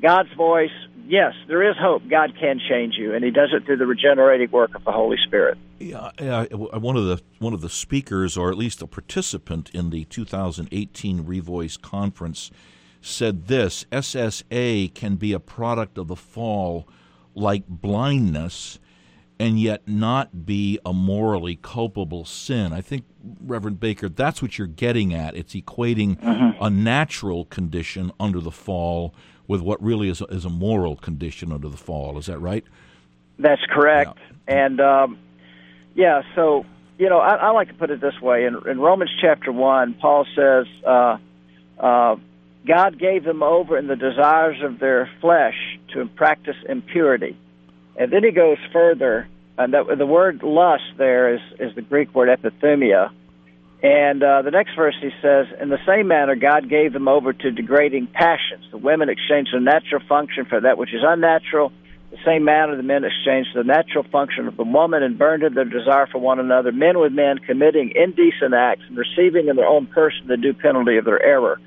God's 0.00 0.32
voice, 0.34 0.72
yes, 1.06 1.34
there 1.48 1.68
is 1.68 1.76
hope. 1.78 2.02
God 2.08 2.34
can 2.38 2.60
change 2.68 2.94
you, 2.96 3.14
and 3.14 3.24
He 3.24 3.30
does 3.30 3.50
it 3.52 3.64
through 3.64 3.78
the 3.78 3.86
regenerating 3.86 4.50
work 4.50 4.74
of 4.74 4.84
the 4.84 4.92
Holy 4.92 5.16
Spirit. 5.26 5.58
Yeah, 5.84 6.44
one 6.52 6.96
of 6.96 7.04
the 7.04 7.20
one 7.40 7.52
of 7.52 7.60
the 7.60 7.68
speakers, 7.68 8.36
or 8.38 8.50
at 8.50 8.56
least 8.56 8.80
a 8.80 8.86
participant 8.86 9.70
in 9.74 9.90
the 9.90 10.04
2018 10.04 11.24
Revoice 11.24 11.80
conference, 11.80 12.50
said 13.02 13.48
this: 13.48 13.84
SSA 13.92 14.94
can 14.94 15.16
be 15.16 15.32
a 15.32 15.40
product 15.40 15.98
of 15.98 16.08
the 16.08 16.16
fall, 16.16 16.88
like 17.34 17.64
blindness, 17.68 18.78
and 19.38 19.60
yet 19.60 19.86
not 19.86 20.46
be 20.46 20.78
a 20.86 20.92
morally 20.92 21.56
culpable 21.56 22.24
sin. 22.24 22.72
I 22.72 22.80
think, 22.80 23.04
Reverend 23.40 23.78
Baker, 23.78 24.08
that's 24.08 24.40
what 24.40 24.56
you're 24.56 24.66
getting 24.66 25.12
at. 25.12 25.36
It's 25.36 25.54
equating 25.54 26.18
mm-hmm. 26.18 26.62
a 26.62 26.70
natural 26.70 27.44
condition 27.44 28.10
under 28.18 28.40
the 28.40 28.50
fall 28.50 29.14
with 29.46 29.60
what 29.60 29.82
really 29.82 30.08
is 30.08 30.22
a, 30.22 30.24
is 30.26 30.46
a 30.46 30.50
moral 30.50 30.96
condition 30.96 31.52
under 31.52 31.68
the 31.68 31.76
fall. 31.76 32.16
Is 32.16 32.26
that 32.26 32.38
right? 32.38 32.64
That's 33.38 33.60
correct. 33.68 34.16
Yeah. 34.48 34.66
And 34.66 34.80
um, 34.80 35.18
yeah, 35.94 36.22
so 36.34 36.64
you 36.98 37.08
know, 37.08 37.18
I, 37.18 37.34
I 37.34 37.50
like 37.50 37.68
to 37.68 37.74
put 37.74 37.90
it 37.90 38.00
this 38.00 38.20
way: 38.20 38.44
in, 38.44 38.56
in 38.68 38.80
Romans 38.80 39.10
chapter 39.20 39.52
one, 39.52 39.94
Paul 39.94 40.26
says, 40.34 40.66
uh, 40.86 41.18
uh, 41.78 42.16
"God 42.66 42.98
gave 42.98 43.24
them 43.24 43.42
over 43.42 43.78
in 43.78 43.86
the 43.86 43.96
desires 43.96 44.62
of 44.62 44.78
their 44.78 45.10
flesh 45.20 45.56
to 45.92 46.06
practice 46.06 46.56
impurity," 46.68 47.36
and 47.96 48.12
then 48.12 48.24
he 48.24 48.30
goes 48.30 48.58
further. 48.72 49.28
And 49.56 49.72
that, 49.72 49.86
the 49.98 50.06
word 50.06 50.42
lust 50.42 50.82
there 50.98 51.34
is, 51.34 51.40
is 51.60 51.76
the 51.76 51.82
Greek 51.82 52.12
word 52.12 52.28
epithumia, 52.28 53.12
and 53.84 54.22
uh, 54.22 54.40
the 54.40 54.50
next 54.50 54.74
verse 54.76 54.94
he 54.98 55.10
says, 55.20 55.46
In 55.60 55.68
the 55.68 55.78
same 55.86 56.08
manner, 56.08 56.34
God 56.36 56.70
gave 56.70 56.94
them 56.94 57.06
over 57.06 57.34
to 57.34 57.50
degrading 57.50 58.06
passions. 58.06 58.64
The 58.70 58.78
women 58.78 59.10
exchanged 59.10 59.52
their 59.52 59.60
natural 59.60 60.00
function 60.08 60.46
for 60.46 60.58
that 60.58 60.78
which 60.78 60.94
is 60.94 61.02
unnatural. 61.06 61.70
The 62.14 62.20
same 62.24 62.44
manner, 62.44 62.76
the 62.76 62.84
men 62.84 63.02
exchanged 63.02 63.50
the 63.56 63.64
natural 63.64 64.04
function 64.04 64.46
of 64.46 64.56
the 64.56 64.62
woman 64.62 65.02
and 65.02 65.18
burned 65.18 65.42
in 65.42 65.54
their 65.54 65.64
desire 65.64 66.06
for 66.06 66.18
one 66.18 66.38
another, 66.38 66.70
men 66.70 66.96
with 67.00 67.12
men 67.12 67.38
committing 67.38 67.92
indecent 67.96 68.54
acts 68.54 68.82
and 68.88 68.96
receiving 68.96 69.48
in 69.48 69.56
their 69.56 69.66
own 69.66 69.86
person 69.88 70.28
the 70.28 70.36
due 70.36 70.54
penalty 70.54 70.96
of 70.96 71.04
their 71.04 71.20
error. 71.20 71.60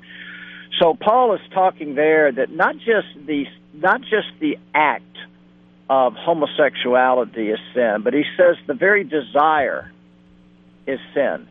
So 0.80 0.94
Paul 0.94 1.34
is 1.34 1.40
talking 1.52 1.94
there 1.94 2.32
that 2.32 2.50
not 2.50 2.76
just 2.78 3.08
the 3.26 3.44
not 3.74 4.00
just 4.00 4.28
the 4.40 4.58
act 4.74 5.04
of 5.90 6.14
homosexuality 6.14 7.50
is 7.50 7.58
sin, 7.74 8.00
but 8.02 8.14
he 8.14 8.24
says 8.36 8.56
the 8.66 8.74
very 8.74 9.04
desire 9.04 9.92
is 10.86 10.98
sin. 11.12 11.46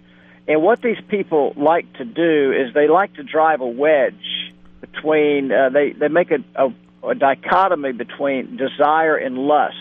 And 0.47 0.63
what 0.63 0.81
these 0.81 0.99
people 1.07 1.53
like 1.55 1.91
to 1.97 2.05
do 2.05 2.51
is 2.51 2.73
they 2.73 2.87
like 2.87 3.13
to 3.15 3.23
drive 3.23 3.61
a 3.61 3.67
wedge 3.67 4.53
between, 4.81 5.51
uh, 5.51 5.69
they, 5.69 5.91
they 5.91 6.07
make 6.07 6.31
a, 6.31 6.43
a, 6.55 6.71
a 7.03 7.15
dichotomy 7.15 7.91
between 7.91 8.57
desire 8.57 9.15
and 9.15 9.37
lust. 9.37 9.75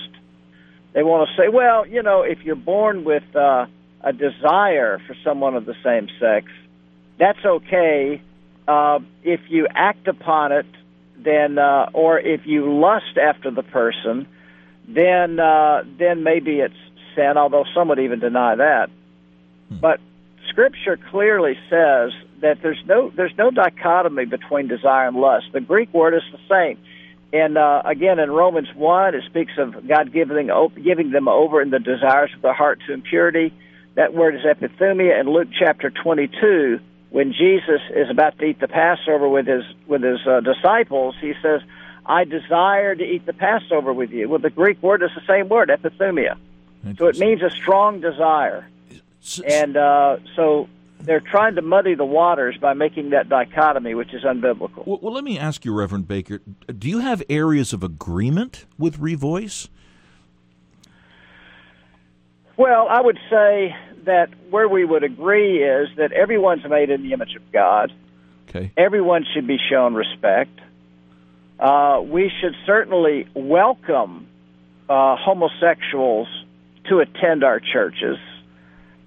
They 0.93 1.03
want 1.03 1.29
to 1.29 1.37
say, 1.37 1.49
well, 1.49 1.87
you 1.87 2.03
know, 2.03 2.23
if 2.23 2.43
you're 2.43 2.55
born 2.57 3.05
with 3.05 3.25
uh, 3.35 3.67
a 4.01 4.13
desire 4.13 5.01
for 5.07 5.15
someone 5.25 5.55
of 5.55 5.67
the 5.67 5.75
same 5.85 6.09
sex, 6.21 6.47
that's 7.19 7.45
okay. 7.45 8.23
Uh, 8.67 9.01
if 9.23 9.41
you 9.49 9.67
act 9.75 10.09
upon 10.09 10.53
it, 10.53 10.67
then, 11.19 11.59
uh, 11.59 11.91
or 11.93 12.19
if 12.19 12.47
you 12.47 12.81
lust 12.81 13.19
after 13.21 13.51
the 13.51 13.63
person, 13.63 14.27
then, 14.89 15.41
uh, 15.41 15.83
then 15.99 16.23
maybe 16.23 16.61
it's 16.61 16.75
sin. 17.15 17.37
Although 17.37 17.65
some 17.75 17.89
would 17.89 17.99
even 17.99 18.21
deny 18.21 18.55
that. 18.55 18.91
Hmm. 19.69 19.77
But 19.79 20.01
Scripture 20.49 20.99
clearly 21.11 21.55
says 21.69 22.13
that 22.41 22.59
there's 22.63 22.83
no 22.87 23.11
there's 23.15 23.37
no 23.37 23.51
dichotomy 23.51 24.27
between 24.27 24.69
desire 24.69 25.09
and 25.09 25.17
lust. 25.17 25.47
The 25.53 25.61
Greek 25.61 25.93
word 25.93 26.15
is 26.15 26.23
the 26.33 26.39
same. 26.49 26.79
And 27.37 27.59
uh, 27.59 27.83
again, 27.85 28.19
in 28.19 28.31
Romans 28.31 28.69
one, 28.75 29.15
it 29.15 29.25
speaks 29.27 29.53
of 29.59 29.87
God 29.87 30.13
giving 30.13 30.51
giving 30.83 31.11
them 31.11 31.29
over 31.29 31.61
in 31.61 31.71
the 31.71 31.79
desires 31.79 32.31
of 32.35 32.43
the 32.43 32.53
heart 32.53 32.81
to 32.87 32.93
impurity. 32.93 33.53
That 33.95 34.15
word 34.15 34.35
is 34.35 34.43
epithumia. 34.43 35.21
In 35.21 35.29
Luke 35.29 35.49
chapter 35.59 35.91
22, 35.91 36.81
when 37.11 37.33
Jesus 37.33 37.81
is 37.95 38.11
about 38.11 38.39
to 38.39 38.45
eat 38.45 38.61
the 38.61 38.69
Passover 38.69 39.29
with 39.29 39.47
his 39.47 39.65
with 39.87 40.03
his 40.03 40.21
uh, 40.27 40.41
disciples, 40.41 41.15
he 41.21 41.35
says, 41.43 41.61
"I 42.05 42.25
desire 42.25 42.95
to 42.95 43.05
eat 43.05 43.27
the 43.27 43.33
Passover 43.33 43.93
with 43.93 44.11
you." 44.11 44.29
Well, 44.29 44.39
the 44.39 44.51
Greek 44.51 44.83
word 44.83 45.03
is 45.03 45.11
the 45.15 45.27
same 45.27 45.49
word, 45.49 45.69
epithumia. 45.69 46.37
So 46.99 47.07
it 47.07 47.19
means 47.19 47.43
a 47.43 47.51
strong 47.51 48.01
desire 48.01 48.65
and 49.45 49.77
uh, 49.77 50.19
so 50.35 50.69
they're 51.01 51.21
trying 51.21 51.55
to 51.55 51.63
muddy 51.63 51.95
the 51.95 52.05
waters 52.05 52.57
by 52.61 52.75
making 52.75 53.11
that 53.11 53.29
dichotomy, 53.29 53.95
which 53.95 54.13
is 54.13 54.25
unbiblical. 54.25 54.87
Well, 54.87 54.99
well, 55.01 55.13
let 55.13 55.25
me 55.25 55.39
ask 55.39 55.65
you, 55.65 55.73
Reverend 55.73 56.09
Baker, 56.09 56.41
do 56.79 56.89
you 56.89 56.99
have 57.01 57.23
areas 57.29 57.73
of 57.73 57.83
agreement 57.83 58.67
with 58.79 58.99
Revoice? 58.99 59.69
Well, 62.57 62.89
I 62.89 63.01
would 63.01 63.19
say 63.31 63.77
that 64.05 64.31
where 64.51 64.69
we 64.69 64.85
would 64.85 65.05
agree 65.05 65.63
is 65.63 65.89
that 65.97 66.13
everyone's 66.13 66.65
made 66.69 66.91
in 66.91 67.03
the 67.03 67.13
image 67.13 67.35
of 67.37 67.53
God. 67.53 67.93
Okay. 68.49 68.73
Everyone 68.77 69.27
should 69.35 69.47
be 69.47 69.59
shown 69.71 69.95
respect. 69.95 70.59
Uh, 71.59 72.01
we 72.03 72.31
should 72.41 72.55
certainly 72.65 73.29
welcome 73.35 74.27
uh, 74.89 75.17
homosexuals 75.17 76.29
to 76.89 77.01
attend 77.01 77.45
our 77.45 77.61
churches 77.61 78.19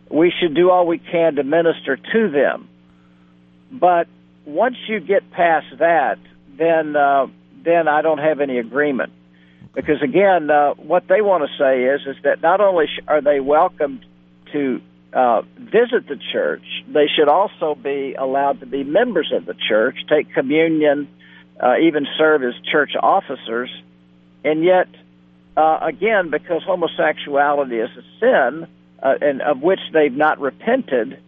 we 0.10 0.34
should 0.39 0.56
do 0.56 0.72
all 0.72 0.88
we 0.88 0.98
can 0.98 1.36
to 1.36 1.44
minister 1.44 1.98
to 1.98 2.30
them. 2.30 2.68
But 3.72 4.08
once 4.46 4.75
you 4.88 5.00
get 5.00 5.30
past 5.32 5.68
that, 5.78 6.18
then 6.58 6.96
uh, 6.96 7.28
then 7.63 7.88
I 7.88 8.01
don't 8.01 8.18
have 8.18 8.39
any 8.39 8.58
agreement 8.58 9.13
because 9.74 10.01
again, 10.01 10.50
uh, 10.50 10.74
what 10.74 11.08
they 11.08 11.22
want 11.22 11.50
to 11.50 11.58
say 11.58 11.84
is 11.84 12.01
is 12.08 12.22
that 12.24 12.42
not 12.42 12.62
only 12.62 12.86
are 13.08 13.22
they 13.22 13.39
welcome 13.39 14.01
to 14.51 14.82
uh, 15.13 15.42
visit 15.58 16.08
the 16.08 16.20
church, 16.32 16.63
they 16.88 17.08
should 17.08 17.30
also 17.30 17.75
be 17.75 18.16
allowed 18.16 18.60
to 18.62 18.66
be 18.66 18.84
members 18.84 19.32
of 19.36 19.46
the 19.46 19.54
church, 19.54 19.96
take 20.10 20.34
communion, 20.34 21.08
uh, 21.62 21.75
even 21.78 22.08
serve 22.18 22.44
as 22.44 22.54
church 22.72 22.92
officers, 23.00 23.70
and 24.44 24.63
yet. 24.63 24.88
Uh, 25.58 25.80
again, 25.82 26.30
because 26.30 26.63
homosexuality 26.63 27.75
is 27.75 27.89
a 27.98 28.04
sin, 28.22 28.66
uh, 29.01 29.15
and 29.22 29.41
of 29.41 29.62
which 29.62 29.79
they've 29.94 30.13
not 30.13 30.39
repented, 30.39 31.20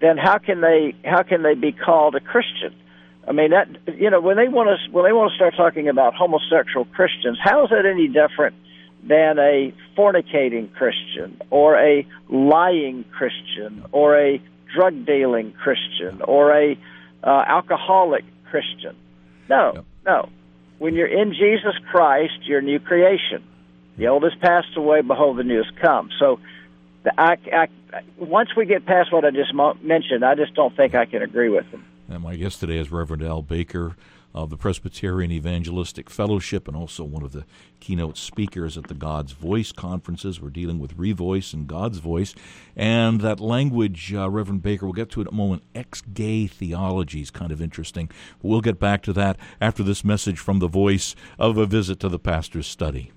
then 0.00 0.16
how 0.16 0.38
can 0.38 0.60
they 0.60 0.94
how 1.04 1.22
can 1.22 1.42
they 1.42 1.54
be 1.54 1.72
called 1.72 2.14
a 2.14 2.20
Christian? 2.20 2.74
I 3.26 3.32
mean 3.32 3.50
that 3.50 3.68
you 3.98 4.10
know 4.10 4.20
when 4.20 4.36
they 4.36 4.48
want 4.48 4.68
to 4.68 4.92
when 4.92 5.04
they 5.04 5.12
want 5.12 5.30
to 5.30 5.36
start 5.36 5.54
talking 5.56 5.88
about 5.88 6.14
homosexual 6.14 6.84
Christians, 6.86 7.38
how 7.42 7.64
is 7.64 7.70
that 7.70 7.86
any 7.86 8.08
different 8.08 8.56
than 9.02 9.38
a 9.38 9.72
fornicating 9.96 10.72
Christian 10.72 11.40
or 11.50 11.78
a 11.78 12.06
lying 12.28 13.04
Christian 13.16 13.84
or 13.92 14.18
a 14.18 14.42
drug 14.74 15.06
dealing 15.06 15.52
Christian 15.52 16.22
or 16.22 16.52
a 16.52 16.78
uh, 17.22 17.44
alcoholic 17.46 18.24
Christian? 18.50 18.96
No, 19.48 19.84
no. 20.04 20.28
When 20.78 20.94
you're 20.94 21.06
in 21.06 21.32
Jesus 21.32 21.74
Christ, 21.90 22.40
you're 22.44 22.60
a 22.60 22.62
new 22.62 22.80
creation. 22.80 23.44
The 23.98 24.06
old 24.06 24.22
has 24.22 24.32
passed 24.40 24.76
away; 24.76 25.02
behold, 25.02 25.36
the 25.36 25.44
new 25.44 25.62
has 25.62 25.70
come. 25.82 26.08
So, 26.18 26.40
I, 27.16 27.36
I, 27.52 27.68
once 28.18 28.50
we 28.56 28.66
get 28.66 28.86
past 28.86 29.12
what 29.12 29.24
I 29.24 29.30
just 29.30 29.54
mentioned, 29.82 30.24
I 30.24 30.34
just 30.34 30.54
don't 30.54 30.76
think 30.76 30.94
I 30.94 31.06
can 31.06 31.22
agree 31.22 31.48
with 31.48 31.70
them. 31.70 31.84
And 32.08 32.22
my 32.22 32.36
guest 32.36 32.60
today 32.60 32.78
is 32.78 32.90
Reverend 32.90 33.22
Al 33.22 33.42
Baker 33.42 33.96
of 34.34 34.50
the 34.50 34.56
Presbyterian 34.56 35.32
Evangelistic 35.32 36.08
Fellowship 36.08 36.68
and 36.68 36.76
also 36.76 37.02
one 37.02 37.22
of 37.22 37.32
the 37.32 37.44
keynote 37.80 38.16
speakers 38.16 38.78
at 38.78 38.84
the 38.84 38.94
God's 38.94 39.32
Voice 39.32 39.72
conferences. 39.72 40.40
We're 40.40 40.50
dealing 40.50 40.78
with 40.78 40.96
Revoice 40.96 41.52
and 41.52 41.66
God's 41.66 41.98
Voice. 41.98 42.34
And 42.76 43.20
that 43.22 43.40
language, 43.40 44.14
uh, 44.14 44.30
Reverend 44.30 44.62
Baker, 44.62 44.86
we'll 44.86 44.92
get 44.92 45.10
to 45.10 45.20
it 45.20 45.28
in 45.28 45.34
a 45.34 45.36
moment. 45.36 45.62
Ex 45.74 46.00
gay 46.00 46.46
theology 46.46 47.22
is 47.22 47.30
kind 47.30 47.50
of 47.50 47.60
interesting. 47.60 48.10
We'll 48.42 48.60
get 48.60 48.78
back 48.78 49.02
to 49.04 49.12
that 49.14 49.36
after 49.60 49.82
this 49.82 50.04
message 50.04 50.38
from 50.38 50.60
the 50.60 50.68
voice 50.68 51.16
of 51.38 51.56
a 51.56 51.66
visit 51.66 51.98
to 52.00 52.08
the 52.08 52.18
pastor's 52.18 52.66
study. 52.66 53.10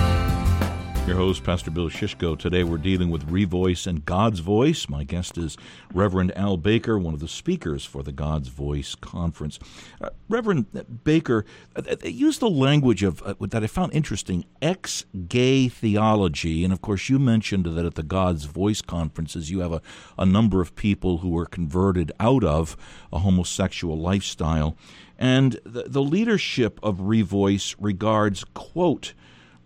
Your 1.05 1.17
host, 1.17 1.43
Pastor 1.43 1.69
Bill 1.69 1.89
Shishko. 1.89 2.39
Today 2.39 2.63
we're 2.63 2.77
dealing 2.77 3.09
with 3.09 3.27
Revoice 3.27 3.87
and 3.87 4.05
God's 4.05 4.39
Voice. 4.39 4.87
My 4.87 5.03
guest 5.03 5.37
is 5.37 5.57
Reverend 5.93 6.31
Al 6.37 6.55
Baker, 6.55 6.97
one 6.97 7.13
of 7.13 7.19
the 7.19 7.27
speakers 7.27 7.83
for 7.83 8.03
the 8.03 8.13
God's 8.13 8.47
Voice 8.47 8.95
conference. 8.95 9.59
Uh, 9.99 10.11
Reverend 10.29 11.03
Baker 11.03 11.43
uh, 11.75 11.81
uh 11.91 12.07
used 12.07 12.39
the 12.39 12.49
language 12.49 13.03
of 13.03 13.21
uh, 13.23 13.33
that 13.41 13.65
I 13.65 13.67
found 13.67 13.93
interesting, 13.93 14.45
ex-gay 14.61 15.67
theology, 15.67 16.63
and 16.63 16.71
of 16.71 16.81
course 16.81 17.09
you 17.09 17.19
mentioned 17.19 17.65
that 17.65 17.85
at 17.85 17.95
the 17.95 18.03
God's 18.03 18.45
Voice 18.45 18.81
conferences 18.81 19.51
you 19.51 19.59
have 19.59 19.73
a, 19.73 19.81
a 20.17 20.25
number 20.25 20.61
of 20.61 20.73
people 20.73 21.17
who 21.17 21.31
were 21.31 21.45
converted 21.45 22.13
out 22.21 22.45
of 22.45 22.77
a 23.11 23.19
homosexual 23.19 23.99
lifestyle, 23.99 24.77
and 25.19 25.59
the, 25.65 25.83
the 25.85 26.01
leadership 26.01 26.79
of 26.81 26.99
Revoice 26.99 27.75
regards 27.77 28.45
quote 28.53 29.13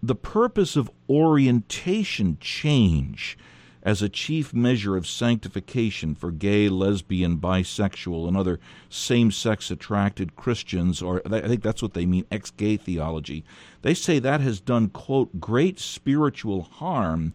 the 0.07 0.15
purpose 0.15 0.75
of 0.75 0.89
orientation 1.09 2.37
change 2.39 3.37
as 3.83 4.01
a 4.01 4.09
chief 4.09 4.53
measure 4.53 4.97
of 4.97 5.07
sanctification 5.07 6.15
for 6.15 6.31
gay, 6.31 6.67
lesbian, 6.69 7.37
bisexual, 7.37 8.27
and 8.27 8.35
other 8.35 8.59
same 8.89 9.31
sex 9.31 9.69
attracted 9.69 10.35
Christians, 10.35 11.01
or 11.01 11.21
I 11.25 11.47
think 11.47 11.61
that's 11.61 11.81
what 11.81 11.93
they 11.93 12.05
mean, 12.05 12.25
ex 12.31 12.51
gay 12.51 12.77
theology. 12.77 13.43
They 13.81 13.93
say 13.93 14.19
that 14.19 14.41
has 14.41 14.59
done, 14.59 14.89
quote, 14.89 15.39
great 15.39 15.79
spiritual 15.79 16.63
harm 16.63 17.33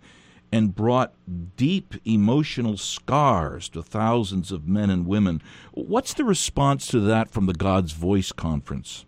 and 0.51 0.75
brought 0.75 1.15
deep 1.57 1.95
emotional 2.05 2.77
scars 2.77 3.69
to 3.71 3.83
thousands 3.83 4.53
of 4.53 4.69
men 4.69 4.91
and 4.91 5.07
women. 5.07 5.43
What's 5.73 6.13
the 6.13 6.25
response 6.25 6.87
to 6.89 7.01
that 7.01 7.31
from 7.31 7.47
the 7.47 7.55
God's 7.55 7.93
Voice 7.93 8.33
Conference? 8.33 9.07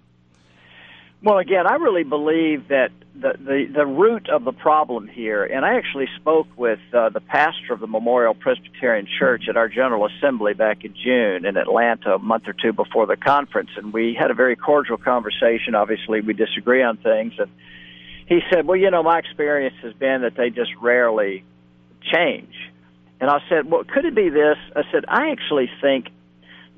Well, 1.22 1.38
again, 1.38 1.66
I 1.66 1.74
really 1.74 2.04
believe 2.04 2.68
that 2.68 2.90
the, 3.14 3.34
the, 3.38 3.66
the 3.72 3.86
root 3.86 4.28
of 4.28 4.44
the 4.44 4.52
problem 4.52 5.06
here, 5.06 5.44
and 5.44 5.64
I 5.64 5.76
actually 5.76 6.08
spoke 6.16 6.48
with 6.56 6.80
uh, 6.92 7.10
the 7.10 7.20
pastor 7.20 7.72
of 7.72 7.78
the 7.78 7.86
Memorial 7.86 8.34
Presbyterian 8.34 9.06
Church 9.18 9.44
at 9.48 9.56
our 9.56 9.68
General 9.68 10.06
Assembly 10.06 10.52
back 10.52 10.84
in 10.84 10.94
June 10.94 11.46
in 11.46 11.56
Atlanta 11.56 12.16
a 12.16 12.18
month 12.18 12.48
or 12.48 12.54
two 12.54 12.72
before 12.72 13.06
the 13.06 13.16
conference, 13.16 13.70
and 13.76 13.92
we 13.92 14.16
had 14.18 14.32
a 14.32 14.34
very 14.34 14.56
cordial 14.56 14.96
conversation. 14.96 15.76
Obviously, 15.76 16.22
we 16.22 16.32
disagree 16.32 16.82
on 16.82 16.96
things, 16.96 17.34
and 17.38 17.50
he 18.26 18.40
said, 18.50 18.66
Well, 18.66 18.76
you 18.76 18.90
know, 18.90 19.04
my 19.04 19.18
experience 19.18 19.76
has 19.82 19.92
been 19.92 20.22
that 20.22 20.34
they 20.36 20.50
just 20.50 20.74
rarely 20.80 21.44
change. 22.12 22.54
And 23.20 23.30
I 23.30 23.38
said, 23.48 23.70
Well, 23.70 23.84
could 23.84 24.04
it 24.06 24.16
be 24.16 24.28
this? 24.28 24.56
I 24.74 24.82
said, 24.90 25.04
I 25.06 25.30
actually 25.30 25.70
think 25.80 26.08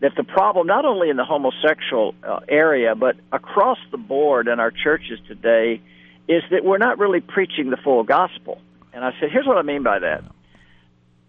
that 0.01 0.13
the 0.17 0.25
problem, 0.25 0.67
not 0.67 0.85
only 0.85 1.09
in 1.09 1.17
the 1.17 1.25
homosexual 1.25 2.15
uh, 2.23 2.41
area, 2.47 2.95
but 2.95 3.17
across 3.33 3.79
the 3.91 3.97
board 3.97 4.49
in 4.49 4.61
our 4.61 4.71
churches 4.71 5.19
today, 5.27 5.81
is 6.29 6.43
that 6.51 6.65
we're 6.65 6.79
not 6.79 6.99
really 6.99 7.21
preaching 7.21 7.71
the 7.71 7.77
full 7.77 8.03
gospel. 8.03 8.61
And 8.93 9.05
I 9.05 9.13
said, 9.21 9.31
here's 9.31 9.47
what 9.47 9.59
I 9.59 9.63
mean 9.63 9.83
by 9.83 9.99
that. 9.99 10.25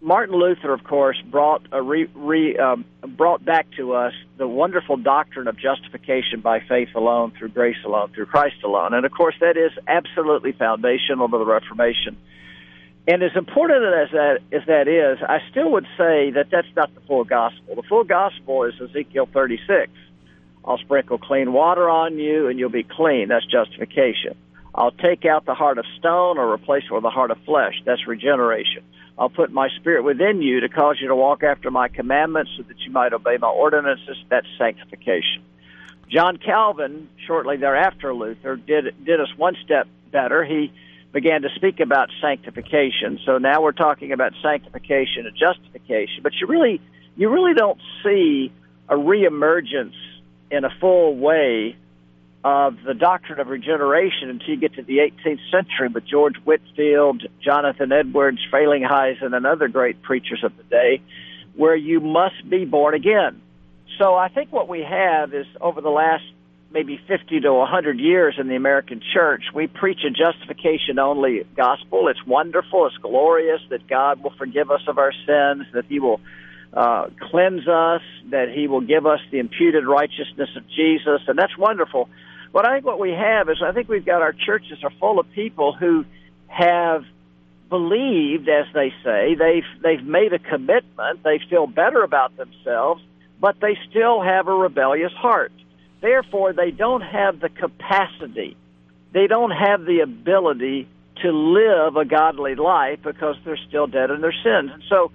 Martin 0.00 0.36
Luther, 0.36 0.72
of 0.72 0.84
course, 0.84 1.20
brought 1.28 1.62
a 1.72 1.82
re, 1.82 2.08
re, 2.14 2.56
um, 2.56 2.84
brought 3.16 3.44
back 3.44 3.66
to 3.76 3.94
us 3.94 4.12
the 4.36 4.46
wonderful 4.46 4.96
doctrine 4.96 5.48
of 5.48 5.58
justification 5.58 6.40
by 6.40 6.60
faith 6.60 6.90
alone, 6.94 7.32
through 7.36 7.48
grace 7.48 7.76
alone, 7.84 8.12
through 8.14 8.26
Christ 8.26 8.62
alone, 8.64 8.94
and 8.94 9.04
of 9.04 9.10
course 9.10 9.34
that 9.40 9.56
is 9.56 9.72
absolutely 9.88 10.52
foundational 10.52 11.28
to 11.28 11.38
the 11.38 11.44
Reformation. 11.44 12.16
And 13.08 13.22
as 13.24 13.32
important 13.34 13.82
as 13.86 14.10
that 14.12 14.38
as 14.52 14.62
that 14.66 14.86
is, 14.86 15.18
I 15.26 15.38
still 15.50 15.72
would 15.72 15.86
say 15.96 16.30
that 16.30 16.46
that's 16.52 16.68
not 16.76 16.94
the 16.94 17.00
full 17.00 17.24
gospel. 17.24 17.74
The 17.74 17.82
full 17.82 18.04
gospel 18.04 18.64
is 18.64 18.74
Ezekiel 18.80 19.28
36. 19.32 19.90
I'll 20.64 20.78
sprinkle 20.78 21.18
clean 21.18 21.52
water 21.52 21.88
on 21.88 22.18
you, 22.18 22.46
and 22.48 22.58
you'll 22.58 22.68
be 22.68 22.84
clean. 22.84 23.28
That's 23.28 23.46
justification. 23.46 24.36
I'll 24.78 24.92
take 24.92 25.24
out 25.24 25.44
the 25.44 25.54
heart 25.54 25.78
of 25.78 25.84
stone 25.98 26.38
or 26.38 26.52
replace 26.52 26.84
it 26.88 26.94
with 26.94 27.02
a 27.02 27.10
heart 27.10 27.32
of 27.32 27.38
flesh. 27.44 27.82
That's 27.84 28.06
regeneration. 28.06 28.84
I'll 29.18 29.28
put 29.28 29.50
my 29.50 29.68
spirit 29.70 30.04
within 30.04 30.40
you 30.40 30.60
to 30.60 30.68
cause 30.68 30.98
you 31.00 31.08
to 31.08 31.16
walk 31.16 31.42
after 31.42 31.68
my 31.68 31.88
commandments 31.88 32.52
so 32.56 32.62
that 32.62 32.78
you 32.78 32.92
might 32.92 33.12
obey 33.12 33.38
my 33.38 33.48
ordinances. 33.48 34.16
That's 34.28 34.46
sanctification. 34.56 35.42
John 36.08 36.36
Calvin, 36.36 37.08
shortly 37.26 37.56
thereafter 37.56 38.14
Luther, 38.14 38.54
did 38.54 39.04
did 39.04 39.20
us 39.20 39.28
one 39.36 39.56
step 39.64 39.88
better. 40.12 40.44
He 40.44 40.72
began 41.12 41.42
to 41.42 41.48
speak 41.56 41.80
about 41.80 42.10
sanctification. 42.20 43.18
So 43.26 43.38
now 43.38 43.60
we're 43.60 43.72
talking 43.72 44.12
about 44.12 44.32
sanctification 44.40 45.26
and 45.26 45.36
justification, 45.36 46.22
but 46.22 46.34
you 46.40 46.46
really 46.46 46.80
you 47.16 47.30
really 47.30 47.54
don't 47.54 47.80
see 48.04 48.52
a 48.88 48.94
reemergence 48.94 49.96
in 50.52 50.64
a 50.64 50.70
full 50.80 51.16
way 51.16 51.76
of 52.44 52.76
the 52.86 52.94
doctrine 52.94 53.40
of 53.40 53.48
regeneration 53.48 54.30
until 54.30 54.48
you 54.48 54.56
get 54.56 54.74
to 54.74 54.82
the 54.82 54.98
18th 54.98 55.40
century 55.50 55.88
with 55.88 56.06
George 56.06 56.36
Whitefield, 56.44 57.24
Jonathan 57.42 57.90
Edwards, 57.92 58.38
Frelinghuysen, 58.52 59.34
and 59.34 59.46
other 59.46 59.68
great 59.68 60.02
preachers 60.02 60.44
of 60.44 60.56
the 60.56 60.62
day, 60.64 61.02
where 61.56 61.74
you 61.74 62.00
must 62.00 62.48
be 62.48 62.64
born 62.64 62.94
again. 62.94 63.40
So 63.98 64.14
I 64.14 64.28
think 64.28 64.52
what 64.52 64.68
we 64.68 64.82
have 64.82 65.34
is 65.34 65.46
over 65.60 65.80
the 65.80 65.90
last 65.90 66.24
maybe 66.70 67.00
50 67.08 67.40
to 67.40 67.52
100 67.52 67.98
years 67.98 68.34
in 68.38 68.48
the 68.48 68.56
American 68.56 69.00
church, 69.14 69.44
we 69.54 69.66
preach 69.66 70.00
a 70.04 70.10
justification 70.10 70.98
only 70.98 71.44
gospel. 71.56 72.08
It's 72.08 72.24
wonderful, 72.26 72.86
it's 72.86 72.96
glorious 72.98 73.60
that 73.70 73.86
God 73.88 74.22
will 74.22 74.34
forgive 74.36 74.70
us 74.70 74.82
of 74.86 74.98
our 74.98 75.12
sins, 75.12 75.66
that 75.72 75.86
He 75.88 75.98
will 75.98 76.20
uh, 76.72 77.08
cleanse 77.30 77.66
us, 77.66 78.02
that 78.30 78.50
He 78.54 78.68
will 78.68 78.82
give 78.82 79.06
us 79.06 79.20
the 79.30 79.38
imputed 79.38 79.86
righteousness 79.86 80.50
of 80.56 80.68
Jesus, 80.68 81.22
and 81.26 81.38
that's 81.38 81.56
wonderful. 81.56 82.08
But 82.52 82.66
I 82.66 82.74
think 82.74 82.86
what 82.86 82.98
we 82.98 83.10
have 83.10 83.48
is 83.48 83.58
I 83.62 83.72
think 83.72 83.88
we've 83.88 84.04
got 84.04 84.22
our 84.22 84.32
churches 84.32 84.78
are 84.82 84.92
full 84.98 85.18
of 85.18 85.30
people 85.32 85.72
who 85.72 86.04
have 86.46 87.04
believed, 87.68 88.48
as 88.48 88.66
they 88.72 88.92
say, 89.04 89.34
they've 89.34 89.82
they've 89.82 90.04
made 90.04 90.32
a 90.32 90.38
commitment, 90.38 91.22
they 91.22 91.40
feel 91.50 91.66
better 91.66 92.02
about 92.02 92.36
themselves, 92.36 93.02
but 93.40 93.60
they 93.60 93.76
still 93.90 94.22
have 94.22 94.48
a 94.48 94.54
rebellious 94.54 95.12
heart. 95.12 95.52
Therefore, 96.00 96.52
they 96.52 96.70
don't 96.70 97.02
have 97.02 97.40
the 97.40 97.48
capacity, 97.48 98.56
they 99.12 99.26
don't 99.26 99.50
have 99.50 99.84
the 99.84 100.00
ability 100.00 100.88
to 101.22 101.32
live 101.32 101.96
a 101.96 102.04
godly 102.04 102.54
life 102.54 103.00
because 103.02 103.36
they're 103.44 103.58
still 103.68 103.86
dead 103.86 104.10
in 104.10 104.20
their 104.20 104.32
sins. 104.32 104.70
And 104.72 104.82
so, 104.88 105.10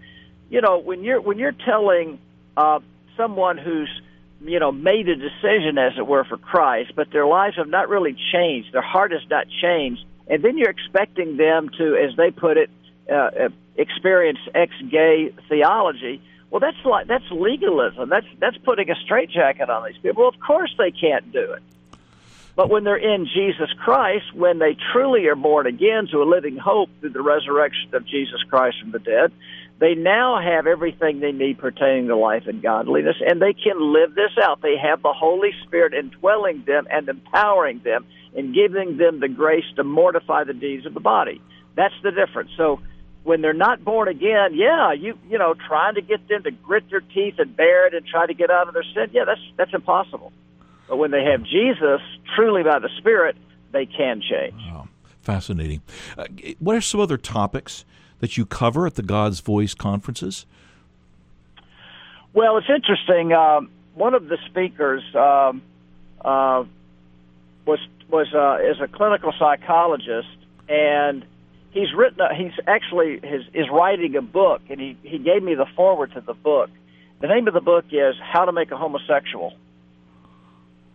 you 0.49 0.61
know, 0.61 0.77
when 0.79 1.03
you're 1.03 1.21
when 1.21 1.39
you're 1.39 1.55
telling 1.65 2.19
uh, 2.55 2.79
someone 3.17 3.57
who's 3.57 3.89
you 4.43 4.59
know 4.59 4.71
made 4.71 5.07
a 5.09 5.15
decision, 5.15 5.77
as 5.77 5.93
it 5.97 6.05
were, 6.05 6.23
for 6.23 6.37
Christ, 6.37 6.93
but 6.95 7.11
their 7.11 7.25
lives 7.25 7.55
have 7.57 7.69
not 7.69 7.89
really 7.89 8.15
changed, 8.31 8.73
their 8.73 8.81
heart 8.81 9.11
has 9.11 9.21
not 9.29 9.47
changed, 9.61 10.03
and 10.27 10.43
then 10.43 10.57
you're 10.57 10.69
expecting 10.69 11.37
them 11.37 11.69
to, 11.77 11.95
as 11.95 12.15
they 12.15 12.31
put 12.31 12.57
it, 12.57 12.69
uh, 13.09 13.13
uh 13.13 13.49
experience 13.75 14.39
ex-gay 14.53 15.33
theology. 15.49 16.21
Well, 16.49 16.59
that's 16.59 16.77
like 16.85 17.07
that's 17.07 17.29
legalism. 17.31 18.09
That's 18.09 18.27
that's 18.39 18.57
putting 18.57 18.89
a 18.89 18.95
straitjacket 18.95 19.69
on 19.69 19.85
these 19.85 19.97
people. 20.01 20.23
Well, 20.23 20.29
of 20.29 20.39
course 20.39 20.73
they 20.77 20.91
can't 20.91 21.31
do 21.31 21.53
it. 21.53 21.63
But 22.55 22.69
when 22.69 22.83
they're 22.83 22.95
in 22.95 23.25
Jesus 23.25 23.69
Christ, 23.83 24.33
when 24.35 24.59
they 24.59 24.77
truly 24.91 25.25
are 25.25 25.35
born 25.35 25.65
again 25.65 26.07
to 26.11 26.21
a 26.21 26.25
living 26.25 26.55
hope 26.57 26.89
through 26.99 27.09
the 27.09 27.21
resurrection 27.21 27.95
of 27.95 28.05
Jesus 28.05 28.43
Christ 28.47 28.79
from 28.79 28.91
the 28.91 28.99
dead, 28.99 29.31
they 29.79 29.95
now 29.95 30.39
have 30.41 30.67
everything 30.67 31.19
they 31.19 31.31
need 31.31 31.57
pertaining 31.57 32.07
to 32.07 32.15
life 32.15 32.43
and 32.47 32.61
godliness, 32.61 33.17
and 33.25 33.41
they 33.41 33.53
can 33.53 33.93
live 33.93 34.15
this 34.15 34.31
out. 34.41 34.61
They 34.61 34.77
have 34.77 35.01
the 35.01 35.13
Holy 35.13 35.51
Spirit 35.65 35.93
indwelling 35.93 36.63
them 36.65 36.87
and 36.89 37.09
empowering 37.09 37.81
them 37.83 38.05
and 38.35 38.53
giving 38.53 38.97
them 38.97 39.19
the 39.19 39.27
grace 39.27 39.65
to 39.75 39.83
mortify 39.83 40.43
the 40.43 40.53
deeds 40.53 40.85
of 40.85 40.93
the 40.93 40.99
body. 40.99 41.41
That's 41.75 41.93
the 42.03 42.11
difference. 42.11 42.51
So 42.55 42.79
when 43.23 43.41
they're 43.41 43.53
not 43.53 43.83
born 43.83 44.07
again, 44.07 44.53
yeah, 44.53 44.93
you 44.93 45.17
you 45.29 45.37
know, 45.37 45.53
trying 45.67 45.95
to 45.95 46.01
get 46.01 46.27
them 46.27 46.43
to 46.43 46.51
grit 46.51 46.89
their 46.89 47.01
teeth 47.01 47.35
and 47.37 47.55
bear 47.55 47.87
it 47.87 47.93
and 47.93 48.05
try 48.05 48.25
to 48.25 48.33
get 48.33 48.51
out 48.51 48.67
of 48.67 48.73
their 48.73 48.83
sin, 48.83 49.07
yeah, 49.11 49.25
that's 49.25 49.41
that's 49.57 49.73
impossible. 49.73 50.31
But 50.87 50.97
when 50.97 51.11
they 51.11 51.23
have 51.23 51.43
Jesus, 51.43 52.01
truly 52.35 52.63
by 52.63 52.79
the 52.79 52.89
Spirit, 52.97 53.35
they 53.71 53.85
can 53.85 54.21
change. 54.21 54.61
Wow. 54.67 54.87
Fascinating. 55.21 55.81
Uh, 56.17 56.25
what 56.59 56.75
are 56.75 56.81
some 56.81 56.99
other 56.99 57.17
topics 57.17 57.85
that 58.23 58.37
you 58.37 58.45
cover 58.45 58.87
at 58.87 58.95
the 58.95 59.03
God's 59.03 59.41
Voice 59.41 59.73
conferences? 59.73 60.45
Well, 62.31 62.55
it's 62.55 62.69
interesting. 62.73 63.33
Um, 63.33 63.69
one 63.95 64.13
of 64.13 64.29
the 64.29 64.37
speakers 64.45 65.03
um, 65.13 65.61
uh, 66.23 66.63
was 67.65 67.79
was 68.09 68.33
uh, 68.33 68.59
is 68.65 68.79
a 68.79 68.87
clinical 68.87 69.33
psychologist, 69.37 70.37
and 70.69 71.25
he's 71.71 71.93
written. 71.93 72.21
A, 72.21 72.33
he's 72.33 72.53
actually 72.65 73.19
his, 73.21 73.41
is 73.53 73.69
writing 73.69 74.15
a 74.15 74.21
book, 74.21 74.61
and 74.69 74.79
he 74.79 74.95
he 75.03 75.17
gave 75.17 75.43
me 75.43 75.55
the 75.55 75.67
forward 75.75 76.13
to 76.13 76.21
the 76.21 76.33
book. 76.33 76.69
The 77.19 77.27
name 77.27 77.49
of 77.49 77.53
the 77.53 77.59
book 77.59 77.87
is 77.91 78.15
How 78.21 78.45
to 78.45 78.53
Make 78.53 78.71
a 78.71 78.77
Homosexual. 78.77 79.53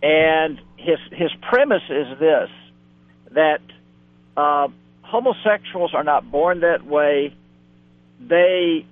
And 0.03 0.59
his 0.79 0.99
his 1.13 1.31
premise 1.43 1.85
is 1.91 2.19
this: 2.19 2.49
that 3.33 3.61
uh, 4.35 4.69
homosexuals 5.09 5.95
are 5.95 6.05
not 6.05 6.31
born 6.31 6.61
that 6.61 6.85
way; 6.85 7.35
they 8.21 8.87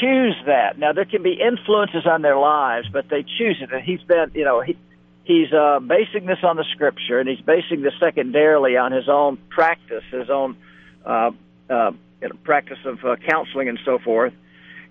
choose 0.00 0.36
that. 0.46 0.78
Now 0.78 0.92
there 0.92 1.04
can 1.04 1.22
be 1.22 1.32
influences 1.32 2.06
on 2.06 2.22
their 2.22 2.38
lives, 2.38 2.88
but 2.92 3.08
they 3.08 3.22
choose 3.22 3.58
it. 3.60 3.72
And 3.72 3.82
he's 3.82 4.02
been, 4.02 4.30
you 4.34 4.44
know, 4.44 4.60
he 4.60 4.76
he's 5.24 5.52
uh, 5.52 5.80
basing 5.80 6.26
this 6.26 6.38
on 6.42 6.56
the 6.56 6.64
scripture, 6.72 7.18
and 7.18 7.28
he's 7.28 7.40
basing 7.40 7.82
this 7.82 7.94
secondarily 7.98 8.76
on 8.76 8.92
his 8.92 9.08
own 9.08 9.38
practice, 9.48 10.04
his 10.10 10.30
own 10.30 10.56
uh, 11.04 11.30
uh, 11.68 11.92
practice 12.44 12.78
of 12.84 13.04
uh, 13.04 13.16
counseling 13.28 13.68
and 13.68 13.78
so 13.84 13.98
forth. 13.98 14.32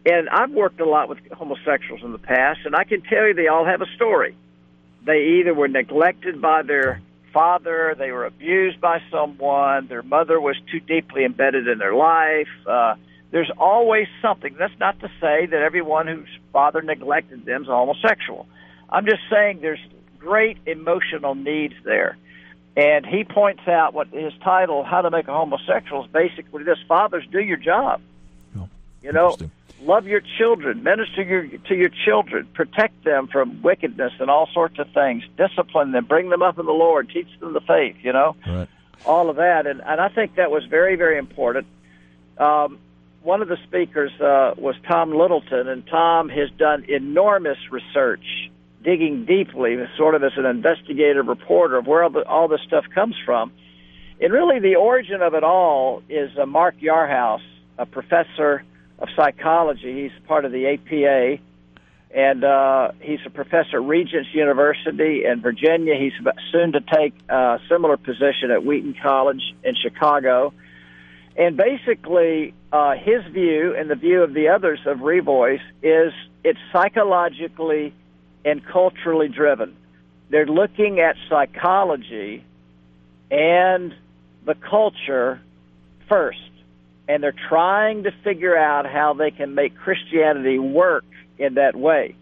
And 0.05 0.27
I've 0.27 0.51
worked 0.51 0.81
a 0.81 0.85
lot 0.85 1.07
with 1.07 1.19
homosexuals 1.31 2.01
in 2.03 2.11
the 2.11 2.17
past, 2.17 2.59
and 2.65 2.75
I 2.75 2.83
can 2.83 3.01
tell 3.01 3.25
you 3.25 3.33
they 3.33 3.47
all 3.47 3.65
have 3.65 3.81
a 3.81 3.87
story 3.95 4.35
they 5.05 5.39
either 5.39 5.53
were 5.53 5.67
neglected 5.67 6.41
by 6.41 6.61
their 6.63 7.01
father, 7.33 7.95
they 7.97 8.11
were 8.11 8.25
abused 8.25 8.79
by 8.79 9.01
someone, 9.11 9.87
their 9.87 10.03
mother 10.03 10.39
was 10.39 10.55
too 10.71 10.79
deeply 10.79 11.25
embedded 11.25 11.67
in 11.67 11.79
their 11.79 11.95
life. 11.95 12.47
Uh, 12.65 12.95
there's 13.31 13.51
always 13.57 14.07
something. 14.21 14.55
That's 14.57 14.77
not 14.79 14.99
to 14.99 15.07
say 15.19 15.47
that 15.47 15.61
everyone 15.61 16.07
whose 16.07 16.29
father 16.51 16.81
neglected 16.83 17.45
them 17.45 17.63
is 17.63 17.67
homosexual. 17.67 18.47
I'm 18.89 19.05
just 19.05 19.21
saying 19.29 19.59
there's 19.61 19.79
great 20.19 20.57
emotional 20.67 21.33
needs 21.33 21.73
there. 21.83 22.17
And 22.77 23.05
he 23.05 23.23
points 23.23 23.67
out 23.67 23.93
what 23.93 24.07
his 24.07 24.33
title, 24.43 24.83
How 24.83 25.01
to 25.01 25.11
Make 25.11 25.27
a 25.27 25.33
Homosexual, 25.33 26.05
is 26.05 26.11
basically 26.11 26.63
this 26.63 26.79
Fathers, 26.87 27.25
do 27.31 27.39
your 27.39 27.57
job. 27.57 28.01
Oh, 28.57 28.69
you 29.01 29.11
know, 29.11 29.37
love 29.85 30.07
your 30.07 30.21
children, 30.37 30.83
minister 30.83 31.21
your, 31.23 31.47
to 31.47 31.75
your 31.75 31.89
children, 32.05 32.47
protect 32.53 33.03
them 33.03 33.27
from 33.27 33.61
wickedness 33.61 34.13
and 34.19 34.29
all 34.29 34.47
sorts 34.53 34.79
of 34.79 34.89
things, 34.93 35.23
discipline 35.37 35.91
them, 35.91 36.05
bring 36.05 36.29
them 36.29 36.41
up 36.41 36.57
in 36.57 36.65
the 36.65 36.71
Lord, 36.71 37.09
teach 37.09 37.27
them 37.39 37.53
the 37.53 37.61
faith, 37.61 37.97
you 38.01 38.13
know, 38.13 38.35
right. 38.47 38.67
all 39.05 39.29
of 39.29 39.37
that. 39.37 39.67
And, 39.67 39.81
and 39.81 39.99
I 39.99 40.09
think 40.09 40.35
that 40.35 40.51
was 40.51 40.65
very, 40.65 40.95
very 40.95 41.17
important. 41.17 41.67
Um, 42.37 42.79
one 43.21 43.41
of 43.41 43.47
the 43.47 43.57
speakers 43.67 44.11
uh, 44.19 44.53
was 44.57 44.75
Tom 44.87 45.11
Littleton, 45.11 45.67
and 45.67 45.87
Tom 45.87 46.29
has 46.29 46.49
done 46.57 46.85
enormous 46.87 47.57
research, 47.71 48.51
digging 48.83 49.25
deeply, 49.25 49.77
sort 49.97 50.15
of 50.15 50.23
as 50.23 50.33
an 50.35 50.45
investigative 50.45 51.27
reporter 51.27 51.77
of 51.77 51.87
where 51.87 52.03
all, 52.03 52.09
the, 52.09 52.27
all 52.27 52.47
this 52.47 52.61
stuff 52.67 52.85
comes 52.93 53.15
from. 53.25 53.51
And 54.19 54.31
really, 54.33 54.59
the 54.59 54.75
origin 54.75 55.21
of 55.21 55.33
it 55.33 55.43
all 55.43 56.03
is 56.09 56.37
uh, 56.37 56.45
Mark 56.45 56.75
Yarhouse, 56.81 57.41
a 57.77 57.85
professor 57.85 58.63
of 58.99 59.09
psychology. 59.15 60.03
He's 60.03 60.27
part 60.27 60.45
of 60.45 60.51
the 60.51 60.67
APA, 60.67 61.41
and 62.15 62.43
uh, 62.43 62.91
he's 62.99 63.19
a 63.25 63.29
professor 63.29 63.77
at 63.77 63.83
Regents 63.83 64.29
University 64.33 65.25
in 65.25 65.41
Virginia. 65.41 65.95
He's 65.95 66.13
soon 66.51 66.73
to 66.73 66.81
take 66.81 67.13
a 67.29 67.59
similar 67.69 67.97
position 67.97 68.51
at 68.51 68.63
Wheaton 68.65 68.95
College 69.01 69.41
in 69.63 69.75
Chicago. 69.75 70.53
And 71.35 71.57
basically, 71.57 72.53
uh, 72.71 72.93
his 72.95 73.23
view 73.31 73.75
and 73.75 73.89
the 73.89 73.95
view 73.95 74.21
of 74.21 74.33
the 74.33 74.49
others 74.49 74.79
of 74.85 74.99
Revoice 74.99 75.61
is 75.81 76.13
it's 76.43 76.59
psychologically 76.71 77.93
and 78.45 78.63
culturally 78.63 79.29
driven. 79.29 79.75
They're 80.29 80.45
looking 80.45 80.99
at 80.99 81.15
psychology 81.29 82.43
and 83.31 83.95
the 84.45 84.55
culture 84.55 85.41
first 86.07 86.39
and 87.07 87.21
they're 87.21 87.35
trying 87.49 88.03
to 88.03 88.11
figure 88.23 88.57
out 88.57 88.85
how 88.85 89.13
they 89.13 89.31
can 89.31 89.55
make 89.55 89.75
Christianity 89.75 90.59
work 90.59 91.05
in 91.37 91.55
that 91.55 91.75
way. 91.75 92.15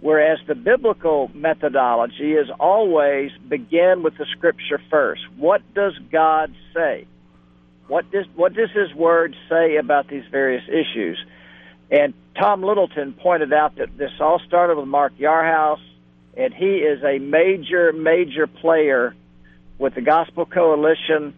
Whereas 0.00 0.38
the 0.46 0.54
biblical 0.54 1.30
methodology 1.34 2.32
is 2.32 2.48
always 2.58 3.30
begin 3.48 4.02
with 4.02 4.16
the 4.16 4.26
scripture 4.36 4.80
first. 4.90 5.22
What 5.36 5.62
does 5.74 5.92
God 6.10 6.54
say? 6.74 7.06
What 7.86 8.10
does 8.10 8.26
what 8.34 8.54
does 8.54 8.70
His 8.70 8.94
Word 8.94 9.36
say 9.48 9.76
about 9.76 10.08
these 10.08 10.24
various 10.30 10.64
issues? 10.68 11.22
And 11.90 12.14
Tom 12.38 12.62
Littleton 12.62 13.14
pointed 13.14 13.52
out 13.52 13.76
that 13.76 13.96
this 13.98 14.12
all 14.20 14.40
started 14.46 14.76
with 14.76 14.86
Mark 14.86 15.12
Yarhouse, 15.18 15.80
and 16.36 16.54
he 16.54 16.76
is 16.76 17.02
a 17.02 17.18
major, 17.18 17.92
major 17.92 18.46
player 18.46 19.14
with 19.78 19.94
the 19.94 20.00
Gospel 20.00 20.46
Coalition 20.46 21.34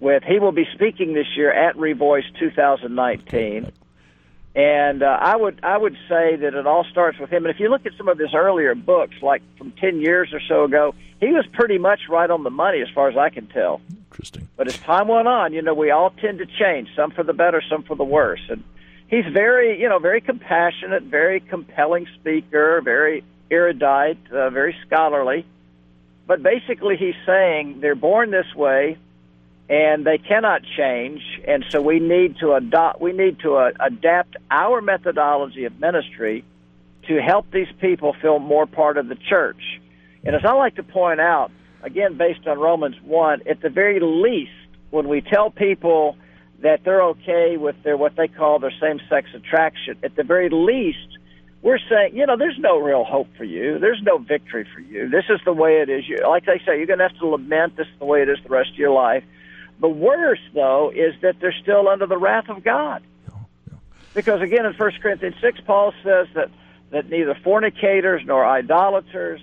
with 0.00 0.22
he 0.22 0.38
will 0.38 0.52
be 0.52 0.66
speaking 0.74 1.12
this 1.12 1.26
year 1.36 1.52
at 1.52 1.76
Revoice 1.76 2.24
2019. 2.38 3.72
And 4.54 5.02
uh, 5.02 5.18
I 5.20 5.36
would 5.36 5.60
I 5.62 5.76
would 5.76 5.96
say 6.08 6.36
that 6.36 6.54
it 6.54 6.66
all 6.66 6.84
starts 6.90 7.18
with 7.18 7.30
him. 7.30 7.44
And 7.46 7.54
if 7.54 7.60
you 7.60 7.68
look 7.68 7.86
at 7.86 7.92
some 7.96 8.08
of 8.08 8.18
his 8.18 8.34
earlier 8.34 8.74
books, 8.74 9.14
like 9.22 9.42
from 9.56 9.72
ten 9.72 10.00
years 10.00 10.30
or 10.32 10.40
so 10.48 10.64
ago, 10.64 10.94
he 11.20 11.28
was 11.28 11.46
pretty 11.52 11.78
much 11.78 12.00
right 12.08 12.28
on 12.28 12.42
the 12.42 12.50
money 12.50 12.80
as 12.80 12.88
far 12.94 13.08
as 13.08 13.16
I 13.16 13.28
can 13.28 13.46
tell. 13.46 13.80
Interesting. 14.10 14.48
But 14.56 14.66
as 14.66 14.76
time 14.78 15.06
went 15.06 15.28
on, 15.28 15.52
you 15.52 15.62
know, 15.62 15.74
we 15.74 15.90
all 15.90 16.10
tend 16.10 16.38
to 16.38 16.46
change, 16.46 16.88
some 16.96 17.12
for 17.12 17.22
the 17.22 17.34
better, 17.34 17.62
some 17.70 17.84
for 17.84 17.94
the 17.94 18.04
worse. 18.04 18.40
And 18.48 18.64
he's 19.06 19.26
very, 19.26 19.80
you 19.80 19.88
know, 19.88 20.00
very 20.00 20.20
compassionate, 20.20 21.04
very 21.04 21.38
compelling 21.38 22.08
speaker, 22.18 22.80
very 22.80 23.22
erudite, 23.50 24.18
uh, 24.32 24.50
very 24.50 24.74
scholarly. 24.86 25.46
But 26.26 26.42
basically, 26.42 26.96
he's 26.96 27.14
saying 27.24 27.78
they're 27.80 27.94
born 27.94 28.30
this 28.32 28.52
way 28.56 28.98
and 29.68 30.06
they 30.06 30.18
cannot 30.18 30.62
change. 30.76 31.20
And 31.46 31.64
so 31.70 31.82
we 31.82 32.00
need 32.00 32.38
to 32.38 32.54
adopt, 32.54 33.00
we 33.00 33.12
need 33.12 33.40
to 33.40 33.56
uh, 33.56 33.70
adapt 33.80 34.36
our 34.50 34.80
methodology 34.80 35.64
of 35.64 35.78
ministry 35.78 36.44
to 37.06 37.20
help 37.20 37.50
these 37.50 37.68
people 37.80 38.14
feel 38.20 38.38
more 38.38 38.66
part 38.66 38.96
of 38.96 39.08
the 39.08 39.16
church. 39.16 39.80
And 40.24 40.34
as 40.34 40.42
I 40.44 40.52
like 40.52 40.76
to 40.76 40.82
point 40.82 41.20
out, 41.20 41.50
again, 41.82 42.16
based 42.16 42.46
on 42.46 42.58
Romans 42.58 42.96
1, 43.02 43.42
at 43.48 43.60
the 43.60 43.70
very 43.70 44.00
least, 44.00 44.50
when 44.90 45.08
we 45.08 45.20
tell 45.20 45.50
people 45.50 46.16
that 46.60 46.80
they're 46.84 47.02
okay 47.02 47.56
with 47.56 47.76
their 47.84 47.96
what 47.96 48.16
they 48.16 48.26
call 48.26 48.58
their 48.58 48.72
same 48.80 49.00
sex 49.08 49.28
attraction, 49.34 49.96
at 50.02 50.16
the 50.16 50.24
very 50.24 50.48
least, 50.50 51.18
we're 51.62 51.78
saying, 51.90 52.16
you 52.16 52.24
know, 52.24 52.36
there's 52.36 52.58
no 52.58 52.78
real 52.78 53.04
hope 53.04 53.28
for 53.36 53.44
you. 53.44 53.78
There's 53.78 54.00
no 54.02 54.18
victory 54.18 54.66
for 54.72 54.80
you. 54.80 55.08
This 55.08 55.24
is 55.28 55.40
the 55.44 55.52
way 55.52 55.80
it 55.82 55.88
is. 55.88 56.08
You, 56.08 56.18
like 56.28 56.46
they 56.46 56.58
say, 56.64 56.78
you're 56.78 56.86
going 56.86 57.00
to 57.00 57.08
have 57.08 57.18
to 57.18 57.26
lament 57.26 57.76
this 57.76 57.86
is 57.86 57.98
the 57.98 58.04
way 58.04 58.22
it 58.22 58.28
is 58.28 58.38
the 58.42 58.48
rest 58.48 58.70
of 58.70 58.78
your 58.78 58.92
life. 58.92 59.24
The 59.80 59.88
worst, 59.88 60.42
though, 60.54 60.90
is 60.90 61.14
that 61.22 61.36
they're 61.40 61.54
still 61.62 61.88
under 61.88 62.06
the 62.06 62.18
wrath 62.18 62.48
of 62.48 62.64
God. 62.64 63.02
Because 64.14 64.40
again, 64.40 64.66
in 64.66 64.72
1 64.74 64.92
Corinthians 65.00 65.36
6, 65.40 65.60
Paul 65.66 65.92
says 66.02 66.26
that, 66.34 66.50
that 66.90 67.08
neither 67.08 67.34
fornicators, 67.34 68.22
nor 68.24 68.44
idolaters, 68.44 69.40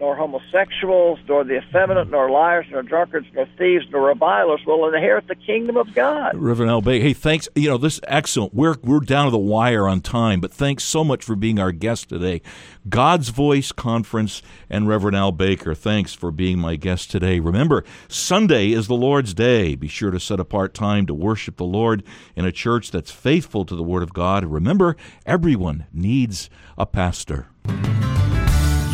nor 0.00 0.16
homosexuals, 0.16 1.18
nor 1.28 1.44
the 1.44 1.58
effeminate, 1.58 2.10
nor 2.10 2.30
liars, 2.30 2.66
nor 2.70 2.82
drunkards, 2.82 3.26
nor 3.34 3.46
thieves, 3.58 3.84
nor 3.90 4.08
revilers 4.08 4.60
will 4.66 4.88
inherit 4.88 5.28
the 5.28 5.34
kingdom 5.34 5.76
of 5.76 5.94
God. 5.94 6.32
Reverend 6.34 6.70
Al 6.70 6.80
Bay, 6.80 7.00
hey, 7.00 7.12
thanks. 7.12 7.48
You 7.54 7.68
know, 7.68 7.76
this 7.76 7.94
is 7.94 8.00
excellent. 8.08 8.54
We're 8.54 8.76
we're 8.82 9.00
down 9.00 9.26
to 9.26 9.30
the 9.30 9.38
wire 9.38 9.86
on 9.86 10.00
time, 10.00 10.40
but 10.40 10.52
thanks 10.52 10.84
so 10.84 11.04
much 11.04 11.22
for 11.22 11.36
being 11.36 11.58
our 11.58 11.70
guest 11.70 12.08
today. 12.08 12.40
God's 12.88 13.28
Voice 13.28 13.72
Conference 13.72 14.40
and 14.70 14.88
Reverend 14.88 15.16
Al 15.16 15.32
Baker, 15.32 15.74
thanks 15.74 16.14
for 16.14 16.30
being 16.30 16.58
my 16.58 16.76
guest 16.76 17.10
today. 17.10 17.38
Remember, 17.38 17.84
Sunday 18.08 18.72
is 18.72 18.86
the 18.86 18.94
Lord's 18.94 19.34
Day. 19.34 19.74
Be 19.74 19.88
sure 19.88 20.10
to 20.10 20.18
set 20.18 20.40
apart 20.40 20.72
time 20.72 21.06
to 21.06 21.14
worship 21.14 21.58
the 21.58 21.64
Lord 21.64 22.02
in 22.34 22.46
a 22.46 22.52
church 22.52 22.90
that's 22.90 23.10
faithful 23.10 23.66
to 23.66 23.76
the 23.76 23.82
Word 23.82 24.02
of 24.02 24.14
God. 24.14 24.46
Remember, 24.46 24.96
everyone 25.26 25.86
needs 25.92 26.48
a 26.78 26.86
pastor. 26.86 27.48